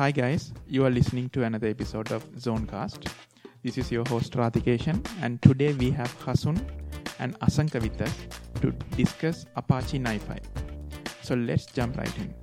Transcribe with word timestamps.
Hi 0.00 0.10
guys, 0.10 0.54
you 0.66 0.86
are 0.86 0.90
listening 0.90 1.28
to 1.28 1.42
another 1.42 1.68
episode 1.68 2.10
of 2.10 2.24
Zonecast. 2.32 3.06
This 3.62 3.76
is 3.76 3.92
your 3.92 4.02
host 4.08 4.32
Radhikeshan 4.32 5.06
and 5.20 5.42
today 5.42 5.74
we 5.74 5.90
have 5.90 6.08
Hasun 6.20 6.58
and 7.18 7.38
Asanka 7.40 7.82
with 7.82 8.00
us 8.00 8.14
to 8.62 8.70
discuss 8.96 9.44
Apache 9.56 9.98
NiFi. 9.98 10.38
So 11.20 11.34
let's 11.34 11.66
jump 11.66 11.98
right 11.98 12.16
in. 12.16 12.34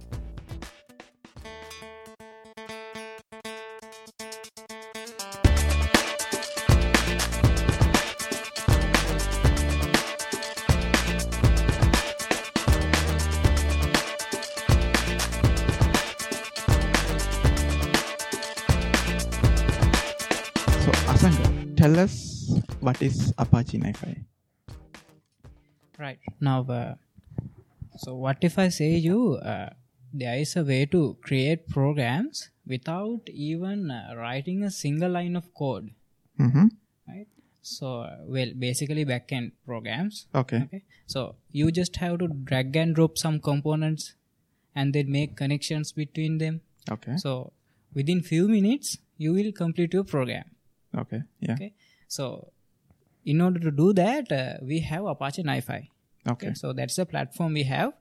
What 22.98 23.06
is 23.06 23.34
Apache 23.38 23.78
NiFi? 23.78 24.24
Right 26.00 26.20
now, 26.40 26.62
uh, 26.70 26.96
so 27.98 28.16
what 28.16 28.38
if 28.42 28.58
I 28.58 28.70
say 28.70 28.96
you 28.96 29.36
uh, 29.36 29.70
there 30.14 30.38
is 30.38 30.56
a 30.56 30.64
way 30.64 30.86
to 30.88 31.18
create 31.22 31.68
programs 31.68 32.50
without 32.66 33.22
even 33.28 33.92
uh, 33.92 34.16
writing 34.16 34.64
a 34.64 34.72
single 34.72 35.12
line 35.12 35.36
of 35.36 35.54
code, 35.54 35.92
Mm-hmm. 36.40 36.68
right? 37.08 37.28
So, 37.62 38.02
uh, 38.02 38.18
well, 38.26 38.52
basically 38.58 39.06
backend 39.06 39.52
programs. 39.66 40.28
Okay. 40.34 40.62
Okay, 40.64 40.84
so 41.06 41.36
you 41.52 41.72
just 41.72 41.96
have 41.98 42.20
to 42.20 42.28
drag 42.28 42.76
and 42.76 42.96
drop 42.96 43.18
some 43.18 43.40
components, 43.40 44.16
and 44.76 44.94
then 44.94 45.12
make 45.12 45.36
connections 45.36 45.92
between 45.92 46.38
them. 46.40 46.62
Okay. 46.90 47.18
So 47.18 47.54
within 47.94 48.22
few 48.22 48.48
minutes, 48.48 48.98
you 49.18 49.34
will 49.34 49.52
complete 49.52 49.94
your 49.94 50.04
program. 50.04 50.46
Okay. 50.96 51.24
Yeah. 51.40 51.54
Okay, 51.54 51.74
so 52.08 52.52
in 53.32 53.42
order 53.46 53.60
to 53.68 53.72
do 53.84 53.94
that, 54.02 54.32
uh, 54.32 54.54
we 54.72 54.80
have 54.92 55.06
Apache 55.14 55.44
NiFi. 55.44 55.82
Okay. 56.32 56.54
so 56.54 56.74
that's 56.74 56.96
the 56.96 57.06
platform 57.06 57.54
we 57.54 57.64
have. 57.64 57.94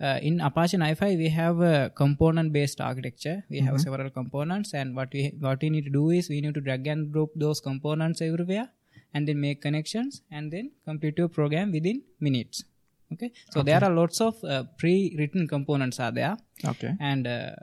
Uh, 0.00 0.18
in 0.22 0.40
apache 0.40 0.78
NiFi 0.78 1.18
we 1.18 1.28
have 1.28 1.60
a 1.60 1.90
component 1.94 2.52
based 2.52 2.80
architecture. 2.80 3.44
We 3.50 3.60
have 3.60 3.80
several 3.80 4.08
components 4.10 4.72
and 4.72 4.96
what 4.96 5.10
we 5.12 5.22
what 5.40 5.60
we 5.60 5.68
need 5.74 5.84
to 5.84 5.90
do 5.90 6.08
is 6.18 6.30
we 6.30 6.40
need 6.40 6.54
to 6.54 6.62
drag 6.68 6.86
and 6.86 7.12
drop 7.12 7.30
those 7.36 7.60
components 7.60 8.22
everywhere 8.22 8.68
and 9.12 9.28
then 9.28 9.40
make 9.40 9.60
connections 9.60 10.22
and 10.30 10.50
then 10.50 10.70
complete 10.86 11.18
your 11.18 11.28
program 11.28 11.72
within 11.72 12.02
minutes. 12.18 12.64
Okay? 13.12 13.30
So 13.50 13.62
there 13.62 13.82
are 13.84 13.90
lots 13.90 14.22
of 14.22 14.42
uh, 14.42 14.64
pre-written 14.78 15.46
components 15.48 16.00
are 16.00 16.12
there. 16.12 16.36
Okay. 16.64 16.94
and 16.98 17.26
uh, 17.26 17.56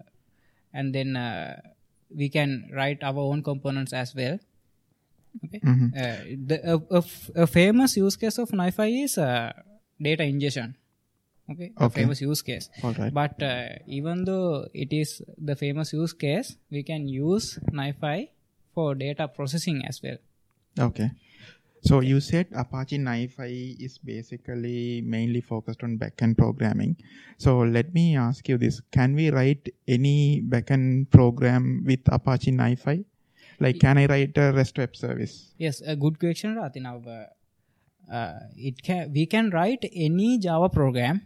and 0.73 0.93
then 0.93 1.15
uh, 1.15 1.59
we 2.15 2.29
can 2.29 2.69
write 2.71 3.01
our 3.01 3.23
own 3.31 3.41
components 3.41 3.93
as 3.93 4.13
well 4.13 4.37
okay 5.45 5.59
Mhm. 5.63 5.89
uh, 5.93 6.19
the, 6.49 6.57
a, 6.73 6.75
a 6.95 7.01
f- 7.03 7.29
a 7.35 7.47
famous 7.47 7.97
use 7.97 8.15
case 8.15 8.37
of 8.37 8.49
NiFi 8.51 9.03
is 9.05 9.17
uh, 9.17 9.51
data 10.01 10.23
ingestion. 10.23 10.75
Okay, 11.49 11.71
a 11.77 11.89
famous 11.89 12.19
use 12.19 12.41
case. 12.41 12.69
All 12.83 12.91
right. 12.99 13.13
But 13.13 13.41
uh, 13.41 13.69
even 13.87 14.25
though 14.25 14.67
it 14.73 14.91
is 14.91 15.21
the 15.37 15.55
famous 15.55 15.93
use 15.93 16.11
case, 16.11 16.57
we 16.69 16.83
can 16.83 17.07
use 17.07 17.57
NiFi 17.71 18.27
for 18.75 18.95
data 18.95 19.29
processing 19.29 19.81
as 19.87 20.01
well. 20.03 20.17
Okay. 20.77 21.11
So 21.83 22.01
you 22.01 22.19
said 22.19 22.47
Apache 22.51 22.97
NiFi 22.99 23.79
is 23.79 23.97
basically 23.97 24.99
mainly 25.05 25.39
focused 25.39 25.83
on 25.83 25.97
backend 25.97 26.35
programming. 26.37 26.97
So 27.37 27.59
let 27.59 27.93
me 27.93 28.17
ask 28.17 28.43
you 28.49 28.57
this: 28.57 28.81
Can 28.91 29.15
we 29.15 29.29
write 29.31 29.69
any 29.87 30.41
backend 30.43 31.09
program 31.11 31.85
with 31.87 32.01
Apache 32.11 32.51
NiFi? 32.51 33.05
Like, 33.59 33.79
can 33.79 33.97
I 33.97 34.05
write 34.05 34.37
a 34.37 34.51
REST 34.53 34.77
web 34.77 34.95
service? 34.95 35.53
Yes, 35.57 35.81
a 35.81 35.95
good 35.95 36.19
question, 36.19 36.55
Rati. 36.55 36.79
Now, 36.79 37.01
uh, 37.07 38.13
uh, 38.13 38.39
it 38.55 38.81
can 38.83 39.11
we 39.13 39.25
can 39.25 39.49
write 39.49 39.83
any 39.93 40.37
Java 40.37 40.69
program. 40.69 41.21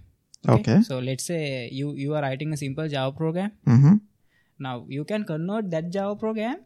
Okay. 0.48 0.82
So 0.82 1.00
let's 1.00 1.26
say 1.26 1.70
you 1.72 1.94
you 1.96 2.16
are 2.16 2.22
writing 2.22 2.54
a 2.54 2.58
simple 2.58 2.88
Java 2.88 3.16
program. 3.16 3.52
Mm-hmm. 3.68 3.96
Now 4.60 4.86
you 4.88 5.04
can 5.04 5.24
convert 5.26 5.70
that 5.72 5.92
Java 5.92 6.16
program 6.16 6.58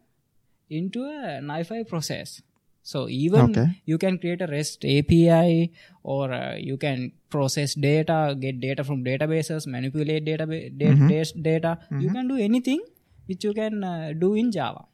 into 0.70 1.02
a 1.04 1.40
NiFi 1.42 1.86
process. 1.88 2.40
So 2.82 3.08
even 3.08 3.50
Okay. 3.50 3.66
you 3.84 3.98
can 3.98 4.16
create 4.18 4.40
a 4.40 4.46
REST 4.46 4.84
API 4.84 5.72
or 6.04 6.32
uh, 6.32 6.54
you 6.56 6.76
can 6.76 7.12
process 7.28 7.74
data, 7.74 8.36
get 8.38 8.60
data 8.60 8.84
from 8.84 9.04
databases, 9.04 9.66
manipulate 9.66 10.24
database 10.24 10.78
da- 10.78 11.42
data. 11.42 11.78
You 11.90 12.10
can 12.10 12.28
do 12.28 12.36
anything 12.36 12.80
which 13.26 13.42
you 13.42 13.52
can 13.52 13.82
uh, 13.82 14.12
do 14.16 14.34
in 14.34 14.52
Java. 14.52 14.84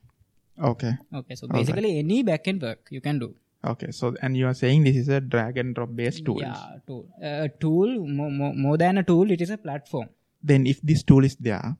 Okay. 0.62 0.92
Okay, 1.12 1.34
so 1.34 1.48
basically 1.48 1.98
any 1.98 2.22
backend 2.22 2.62
work 2.62 2.88
you 2.90 3.00
can 3.00 3.18
do. 3.18 3.34
Okay. 3.64 3.90
So, 3.90 4.14
and 4.22 4.36
you 4.36 4.46
are 4.46 4.54
saying 4.54 4.84
this 4.84 4.96
is 4.96 5.08
a 5.08 5.20
drag 5.20 5.58
and 5.58 5.74
drop 5.74 5.94
based 5.94 6.24
tool. 6.24 6.40
Yeah, 6.40 6.56
tool. 6.86 7.08
A 7.22 7.48
tool 7.48 8.06
more, 8.06 8.30
more, 8.30 8.54
more 8.54 8.76
than 8.76 8.98
a 8.98 9.02
tool, 9.02 9.30
it 9.30 9.40
is 9.40 9.50
a 9.50 9.58
platform. 9.58 10.08
Then, 10.42 10.66
if 10.66 10.80
this 10.82 11.02
tool 11.02 11.24
is 11.24 11.36
there, 11.36 11.76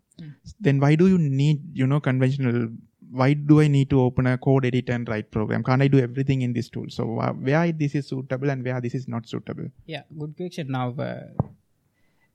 then 0.60 0.78
why 0.78 0.94
do 0.94 1.09
you 1.09 1.19
need, 1.19 1.60
you 1.72 1.87
know, 1.87 2.00
conventional? 2.00 2.69
Why 3.10 3.34
do 3.34 3.60
I 3.60 3.69
need 3.69 3.91
to 3.91 4.00
open 4.00 4.26
a 4.26 4.38
code 4.38 4.65
editor 4.65 4.92
and 4.92 5.09
write 5.09 5.31
program? 5.31 5.65
Can't 5.65 5.82
I 5.82 5.88
do 5.88 5.98
everything 5.98 6.42
in 6.42 6.53
this 6.53 6.69
tool? 6.71 6.87
So, 6.88 7.19
uh, 7.19 7.32
where 7.32 7.72
this 7.72 7.94
is 7.94 8.09
suitable 8.09 8.50
and 8.50 8.65
where 8.65 8.81
this 8.81 8.94
is 8.94 9.09
not 9.09 9.28
suitable? 9.28 9.66
Yeah, 9.84 10.03
good 10.19 10.37
question. 10.37 10.69
Now 10.71 10.91
uh, 10.92 11.25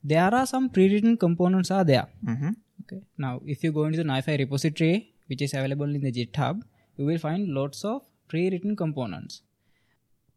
there 0.04 0.34
are 0.34 0.46
some 0.46 0.68
pre-written 0.68 1.16
components 1.16 1.70
are 1.70 1.84
there. 1.84 2.06
Mm-hmm. 2.24 2.50
Okay. 2.82 3.02
Now, 3.16 3.40
if 3.44 3.64
you 3.64 3.72
go 3.72 3.86
into 3.86 3.98
the 3.98 4.04
NiFi 4.04 4.38
repository, 4.38 5.14
which 5.28 5.42
is 5.42 5.54
available 5.54 5.94
in 5.98 6.00
the 6.00 6.12
GitHub, 6.12 6.62
you 6.96 7.06
will 7.06 7.18
find 7.18 7.48
lots 7.58 7.84
of 7.84 8.02
pre-written 8.28 8.74
components. 8.76 9.42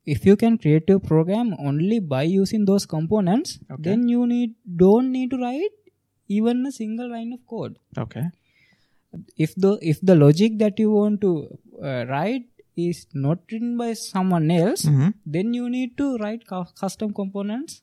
If 0.06 0.26
you 0.26 0.36
can 0.36 0.58
create 0.58 0.86
your 0.88 1.00
program 1.00 1.54
only 1.60 2.00
by 2.00 2.24
using 2.24 2.66
those 2.66 2.86
components, 2.86 3.60
Okay. 3.72 3.82
then 3.90 4.08
you 4.08 4.26
need 4.28 4.56
don't 4.84 5.12
need 5.12 5.30
to 5.32 5.38
write 5.38 5.76
even 6.28 6.66
a 6.66 6.72
single 6.72 7.10
line 7.12 7.34
of 7.34 7.42
code. 7.48 7.78
Okay. 8.06 8.24
If 9.46 9.54
the 9.56 9.78
if 9.82 10.00
the 10.02 10.16
logic 10.16 10.58
that 10.60 10.80
you 10.80 10.90
want 10.92 11.22
to 11.22 11.32
uh, 11.84 12.06
write 12.10 12.46
is 12.78 13.06
not 13.14 13.40
written 13.52 13.78
by 13.78 13.94
someone 13.94 14.50
else, 14.58 14.84
Mm-hmm. 14.86 15.10
then 15.26 15.54
you 15.54 15.70
need 15.70 15.98
to 15.98 16.18
write 16.18 16.48
cu- 16.48 16.72
custom 16.84 17.14
components 17.14 17.82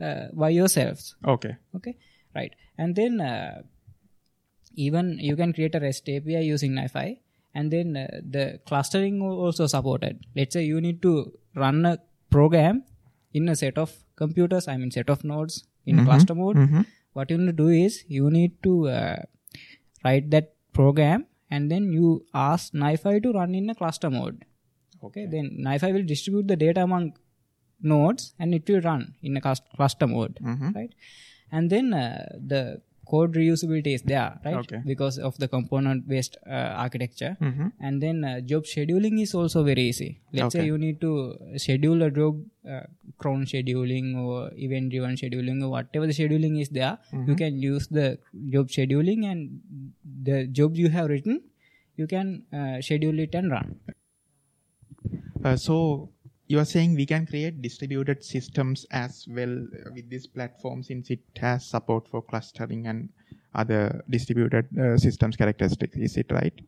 uh, 0.00 0.26
by 0.42 0.48
yourselves 0.50 1.14
Okay. 1.34 1.56
okay 1.76 1.94
right 2.34 2.52
and 2.76 2.96
then 2.96 3.20
uh, 3.20 3.62
even 4.86 5.06
you 5.28 5.34
can 5.40 5.52
create 5.56 5.74
a 5.78 5.80
rest 5.86 6.08
api 6.16 6.40
using 6.54 6.72
nifi 6.80 7.06
and 7.54 7.72
then 7.74 7.88
uh, 8.02 8.06
the 8.36 8.44
clustering 8.68 9.16
al- 9.28 9.38
also 9.46 9.66
supported. 9.74 10.16
Let's 10.38 10.54
say 10.56 10.64
you 10.72 10.80
need 10.86 10.98
to 11.06 11.12
run 11.64 11.78
a 11.92 11.94
program 12.36 12.76
in 13.38 13.48
a 13.54 13.56
set 13.62 13.76
of 13.84 13.90
computers 14.22 14.64
i 14.72 14.76
mean 14.80 14.90
set 14.98 15.10
of 15.14 15.20
nodes 15.32 15.54
in 15.90 15.98
a 16.02 16.04
cluster 16.08 16.34
mode. 16.42 16.56
Mm-hmm. 16.62 16.82
what 17.16 17.30
you 17.32 17.36
need 17.40 17.50
to 17.52 17.58
do 17.64 17.68
is 17.84 17.94
you 18.16 18.26
need 18.38 18.52
to 18.66 18.72
uh, 18.98 19.18
write 20.04 20.26
that 20.34 20.46
program 20.78 21.20
and 21.54 21.70
then 21.72 21.84
you 21.98 22.08
ask 22.48 22.72
nifi 22.82 23.14
to 23.24 23.30
run 23.38 23.54
in 23.60 23.70
a 23.74 23.76
cluster 23.80 24.10
mode. 24.18 24.36
Okay 25.06 25.24
then 25.34 25.46
nifi 25.68 25.90
will 25.96 26.06
distribute 26.12 26.46
the 26.52 26.58
data 26.64 26.82
among 26.88 27.06
nodes 27.92 28.24
and 28.38 28.54
it 28.58 28.68
will 28.68 28.82
run 28.90 29.02
in 29.22 29.36
a 29.40 29.42
cluster 29.78 30.06
mode 30.14 30.34
Mhm. 30.50 30.74
right? 30.78 30.92
And 31.56 31.70
then 31.74 31.86
uh, 31.94 32.24
the 32.52 32.62
code 33.10 33.34
reusability 33.34 33.94
is 33.94 34.02
there 34.02 34.38
right? 34.44 34.56
Okay. 34.56 34.80
because 34.84 35.18
of 35.18 35.36
the 35.38 35.48
component 35.48 36.08
based 36.08 36.36
uh, 36.46 36.70
architecture. 36.84 37.36
Mm-hmm. 37.40 37.68
and 37.80 38.02
then 38.02 38.24
uh, 38.24 38.40
job 38.40 38.64
scheduling 38.64 39.20
is 39.22 39.34
also 39.34 39.64
very 39.64 39.82
easy. 39.82 40.20
Let's 40.32 40.54
say 40.54 40.64
you 40.66 40.78
need 40.78 41.00
to 41.00 41.36
schedule 41.56 42.02
a 42.02 42.10
job 42.10 42.42
uh, 42.68 42.82
cron 43.18 43.44
scheduling 43.44 44.16
or 44.16 44.50
event 44.56 44.90
driven 44.90 45.16
scheduling 45.16 45.62
or 45.62 45.70
whatever 45.70 46.06
the 46.06 46.12
scheduling 46.12 46.60
is 46.60 46.68
there 46.68 46.98
you 47.26 47.34
can 47.34 47.58
use 47.58 47.86
the 47.88 48.18
job 48.50 48.68
scheduling 48.68 49.24
and 49.30 49.60
the 50.22 50.46
job 50.46 50.76
you 50.76 50.88
have 50.88 51.08
written 51.08 51.40
you 51.98 52.06
can 52.06 52.42
uh, 52.52 52.80
schedule 52.80 53.18
it 53.18 53.34
and 53.34 53.50
run. 53.50 53.80
Uh, 55.44 55.56
so 55.56 56.10
you 56.48 56.58
are 56.58 56.64
saying 56.64 56.94
we 56.94 57.06
can 57.06 57.26
create 57.26 57.62
distributed 57.62 58.24
systems 58.24 58.86
as 58.90 59.26
well 59.28 59.54
with 59.94 60.10
this 60.10 60.26
platform 60.26 60.82
since 60.82 61.10
it 61.10 61.20
has 61.36 61.66
support 61.66 62.08
for 62.08 62.22
clustering 62.22 62.86
and 62.86 63.10
other 63.54 64.02
distributed 64.10 64.66
uh, 64.78 64.96
systems 64.96 65.36
characteristics. 65.36 65.96
Is 65.96 66.16
it 66.16 66.30
right? 66.32 66.60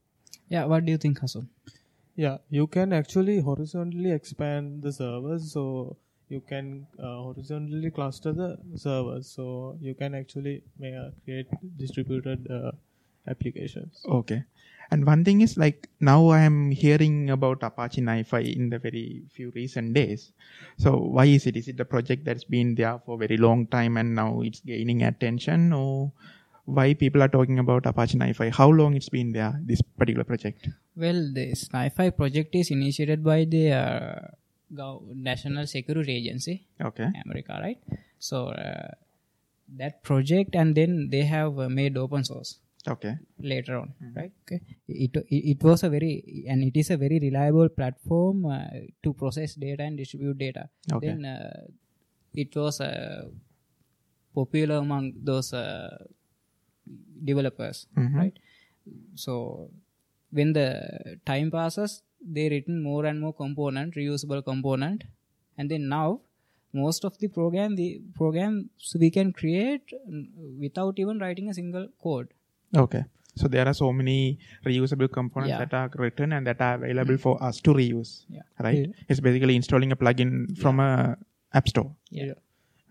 yeah 0.48 0.64
what 0.64 0.84
do 0.84 0.92
you 0.92 0.98
think 0.98 1.20
Hasan? 1.20 1.48
Yeah, 2.16 2.38
you 2.50 2.66
can 2.66 2.92
actually 2.92 3.40
horizontally 3.40 4.10
expand 4.12 4.82
the 4.82 4.92
servers, 4.92 5.52
so 5.52 5.96
you 6.28 6.40
can 6.40 6.86
uh, 6.98 7.16
horizontally 7.26 7.90
cluster 7.90 8.32
the 8.32 8.58
servers, 8.76 9.30
so 9.30 9.78
you 9.80 9.94
can 9.94 10.14
actually 10.14 10.62
uh, 10.84 11.10
create 11.24 11.46
distributed 11.78 12.50
uh, 12.50 12.72
applications. 13.26 14.00
Okay. 14.06 14.44
And 14.92 15.06
one 15.06 15.24
thing 15.24 15.40
is 15.40 15.56
like 15.56 15.88
now 16.00 16.28
I 16.28 16.40
am 16.40 16.72
hearing 16.72 17.30
about 17.30 17.62
Apache 17.62 18.00
NiFi 18.02 18.56
in 18.56 18.70
the 18.70 18.78
very 18.80 19.22
few 19.30 19.52
recent 19.54 19.94
days. 19.94 20.32
So 20.78 20.96
why 20.96 21.26
is 21.26 21.46
it? 21.46 21.56
Is 21.56 21.68
it 21.68 21.78
a 21.78 21.84
project 21.84 22.24
that's 22.24 22.42
been 22.42 22.74
there 22.74 22.98
for 23.06 23.14
a 23.14 23.18
very 23.18 23.36
long 23.36 23.68
time 23.68 23.96
and 23.96 24.16
now 24.16 24.40
it's 24.40 24.58
gaining 24.60 25.04
attention 25.04 25.72
or 25.72 26.10
why 26.64 26.94
people 26.94 27.22
are 27.22 27.28
talking 27.28 27.60
about 27.60 27.86
Apache 27.86 28.18
NiFi? 28.18 28.52
How 28.52 28.68
long 28.68 28.94
it's 28.94 29.08
been 29.08 29.30
there, 29.32 29.60
this 29.62 29.80
particular 29.80 30.24
project? 30.24 30.68
Well, 30.96 31.30
this 31.32 31.68
NiFi 31.68 32.16
project 32.16 32.54
is 32.56 32.72
initiated 32.72 33.22
by 33.22 33.44
the 33.44 33.72
uh, 33.72 34.20
gov- 34.74 35.06
National 35.14 35.68
Security 35.68 36.16
Agency, 36.16 36.66
Okay. 36.80 37.06
America, 37.24 37.58
right? 37.62 37.78
So 38.18 38.48
uh, 38.48 38.88
that 39.76 40.02
project, 40.02 40.56
and 40.56 40.74
then 40.74 41.10
they 41.12 41.22
have 41.22 41.58
uh, 41.60 41.68
made 41.68 41.96
open 41.96 42.24
source 42.24 42.58
Okay. 42.88 43.18
later 43.40 43.76
on, 43.76 43.92
right? 44.16 44.32
Okay. 44.44 44.60
It, 44.88 45.14
it 45.28 45.58
it 45.58 45.62
was 45.62 45.82
a 45.82 45.90
very 45.90 46.44
and 46.48 46.62
it 46.64 46.76
is 46.78 46.90
a 46.90 46.96
very 46.96 47.18
reliable 47.18 47.68
platform 47.68 48.46
uh, 48.46 48.68
to 49.02 49.12
process 49.12 49.54
data 49.54 49.82
and 49.82 49.98
distribute 49.98 50.38
data. 50.38 50.68
Okay. 50.92 51.06
Then 51.08 51.24
uh, 51.24 51.66
it 52.34 52.56
was 52.56 52.80
uh, 52.80 53.28
popular 54.34 54.76
among 54.76 55.12
those 55.22 55.52
uh, 55.52 55.90
developers, 57.24 57.86
Mhm. 57.96 58.14
right? 58.16 58.38
So 59.14 59.70
when 60.30 60.52
the 60.52 60.68
time 61.26 61.50
passes, 61.50 62.02
they 62.36 62.48
written 62.48 62.82
more 62.82 63.04
and 63.06 63.20
more 63.20 63.32
component, 63.34 63.94
reusable 63.94 64.42
component, 64.44 65.04
and 65.58 65.70
then 65.70 65.88
now 65.88 66.20
most 66.72 67.04
of 67.04 67.18
the 67.18 67.28
program 67.28 67.74
the 67.76 68.00
programs 68.14 68.96
we 69.04 69.10
can 69.10 69.32
create 69.32 69.92
mm, 70.08 70.26
without 70.64 70.98
even 70.98 71.18
writing 71.18 71.48
a 71.50 71.54
single 71.54 71.88
code. 72.02 72.28
Okay. 72.76 73.04
So 73.36 73.48
there 73.48 73.66
are 73.66 73.74
so 73.74 73.92
many 73.92 74.38
reusable 74.66 75.10
components 75.10 75.50
Yeah. 75.50 75.64
that 75.64 75.74
are 75.74 75.90
written 76.02 76.32
and 76.32 76.46
that 76.46 76.60
are 76.60 76.74
available 76.74 77.16
for 77.16 77.42
us 77.42 77.60
to 77.62 77.72
reuse. 77.72 78.24
Yeah. 78.28 78.42
Right? 78.60 78.90
It's 79.08 79.20
basically 79.20 79.56
installing 79.56 79.92
a 79.92 79.96
plugin 79.96 80.58
from 80.58 80.80
a 80.80 81.16
app 81.54 81.68
store. 81.68 81.94
Yeah. 82.10 82.32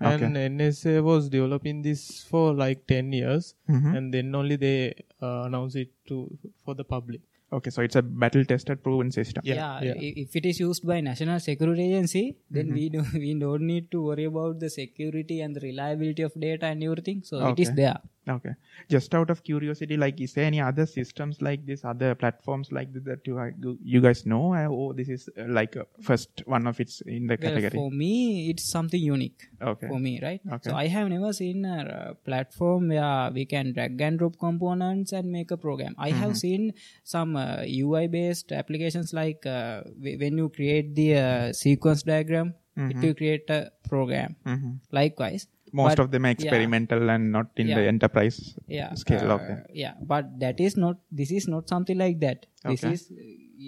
Okay. 0.01 0.25
And 0.25 0.37
NSA 0.37 1.03
was 1.03 1.27
developing 1.29 1.81
this 1.81 2.23
for 2.23 2.53
like 2.53 2.87
10 2.87 3.11
years 3.11 3.53
Mhm. 3.69 3.97
and 3.97 4.13
then 4.13 4.33
only 4.33 4.55
they 4.55 4.93
uh, 5.21 5.43
announced 5.47 5.75
it 5.75 5.89
to 6.07 6.37
for 6.63 6.73
the 6.73 6.85
public. 6.85 7.19
Okay. 7.51 7.69
So 7.69 7.81
it's 7.81 7.97
a 7.97 8.01
battle 8.01 8.45
tested 8.45 8.81
proven 8.81 9.11
system. 9.11 9.41
yeah, 9.43 9.81
yeah. 9.87 9.93
i- 10.05 10.13
if 10.23 10.35
it 10.39 10.45
is 10.45 10.59
used 10.61 10.85
by 10.91 11.01
national 11.01 11.39
security 11.41 11.83
agency 11.91 12.23
then 12.49 12.67
Mm-hmm. 12.67 12.75
we 12.75 12.89
do 12.95 13.03
we 13.25 13.33
don't 13.43 13.67
need 13.73 13.91
to 13.91 14.01
worry 14.09 14.25
about 14.33 14.59
the 14.63 14.69
security 14.69 15.41
and 15.41 15.55
the 15.55 15.59
reliability 15.69 16.21
of 16.29 16.33
data 16.47 16.67
and 16.67 16.83
everything 16.89 17.19
so 17.31 17.41
it 17.51 17.59
is 17.65 17.71
there 17.81 17.99
Okay. 18.29 18.51
Just 18.89 19.15
out 19.15 19.29
of 19.29 19.43
curiosity, 19.43 19.97
like, 19.97 20.21
is 20.21 20.33
there 20.33 20.45
any 20.45 20.61
other 20.61 20.85
systems 20.85 21.41
like 21.41 21.65
this, 21.65 21.83
other 21.83 22.13
platforms 22.15 22.71
like 22.71 22.93
this 22.93 23.03
that 23.05 23.25
you, 23.25 23.37
you- 23.63 23.79
you 23.83 24.01
guys 24.01 24.25
know? 24.25 24.53
Or 24.67 24.93
this 24.93 25.09
is 25.09 25.29
uh, 25.37 25.45
like 25.47 25.75
uh, 25.77 25.85
first 26.01 26.43
one 26.45 26.67
of 26.67 26.79
its 26.79 27.01
in 27.01 27.27
the 27.27 27.37
well, 27.41 27.49
category? 27.49 27.71
for 27.79 27.89
me 27.91 28.49
it's 28.51 28.69
something 28.69 29.01
unique 29.01 29.47
Okay. 29.61 29.87
for 29.87 29.99
me 29.99 30.19
right 30.21 30.41
Okay. 30.53 30.69
so 30.69 30.75
i 30.75 30.85
have 30.87 31.07
never 31.09 31.31
seen 31.33 31.65
a 31.65 31.77
uh, 31.83 32.13
platform 32.29 32.87
where 32.89 33.31
we 33.37 33.45
can 33.45 33.73
drag 33.73 33.99
and 34.07 34.19
drop 34.19 34.37
components 34.39 35.11
and 35.11 35.31
make 35.31 35.51
a 35.51 35.57
program 35.57 35.95
i 35.97 36.09
have 36.11 36.31
Mm-hmm. 36.31 36.45
seen 36.45 36.73
some 37.03 37.35
uh, 37.35 37.63
ui 37.81 38.07
based 38.07 38.51
applications 38.51 39.13
like 39.13 39.45
uh, 39.45 39.81
when 40.23 40.37
you 40.37 40.49
create 40.49 40.93
the 40.95 41.09
uh, 41.17 41.53
sequence 41.53 42.03
diagram 42.03 42.53
it 42.91 42.95
will 43.03 43.13
create 43.21 43.49
a 43.49 43.61
program 43.89 44.35
Mhm. 44.45 44.69
likewise 44.97 45.47
Most 45.71 45.97
but- 45.97 45.99
of 46.03 46.11
them 46.11 46.25
are 46.25 46.29
experimental 46.29 47.09
and 47.09 47.31
not 47.31 47.47
in 47.55 47.67
the 47.67 47.81
enterprise 47.93 48.37
yeah 48.67 48.93
scale. 48.95 49.31
uh, 49.31 49.35
okay. 49.37 49.57
yeah 49.73 49.93
but 50.13 50.25
that 50.43 50.59
is 50.59 50.75
not 50.77 50.97
this 51.11 51.31
is 51.31 51.47
not 51.47 51.67
something 51.73 51.97
like 51.97 52.19
that 52.25 52.45
this 52.65 52.83
Okay. 52.83 52.93
is 52.93 53.11
uh, 53.11 53.15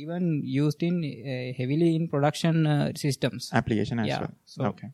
even 0.03 0.41
used 0.43 0.81
in 0.89 0.95
uh, 1.03 1.53
heavily 1.57 1.95
in 1.95 2.07
production 2.07 2.65
uh, 2.65 2.91
systems 2.95 3.49
Application 3.53 3.99
as 3.99 4.07
Yeah, 4.07 4.19
well. 4.21 4.33
so- 4.45 4.65
okay. 4.71 4.89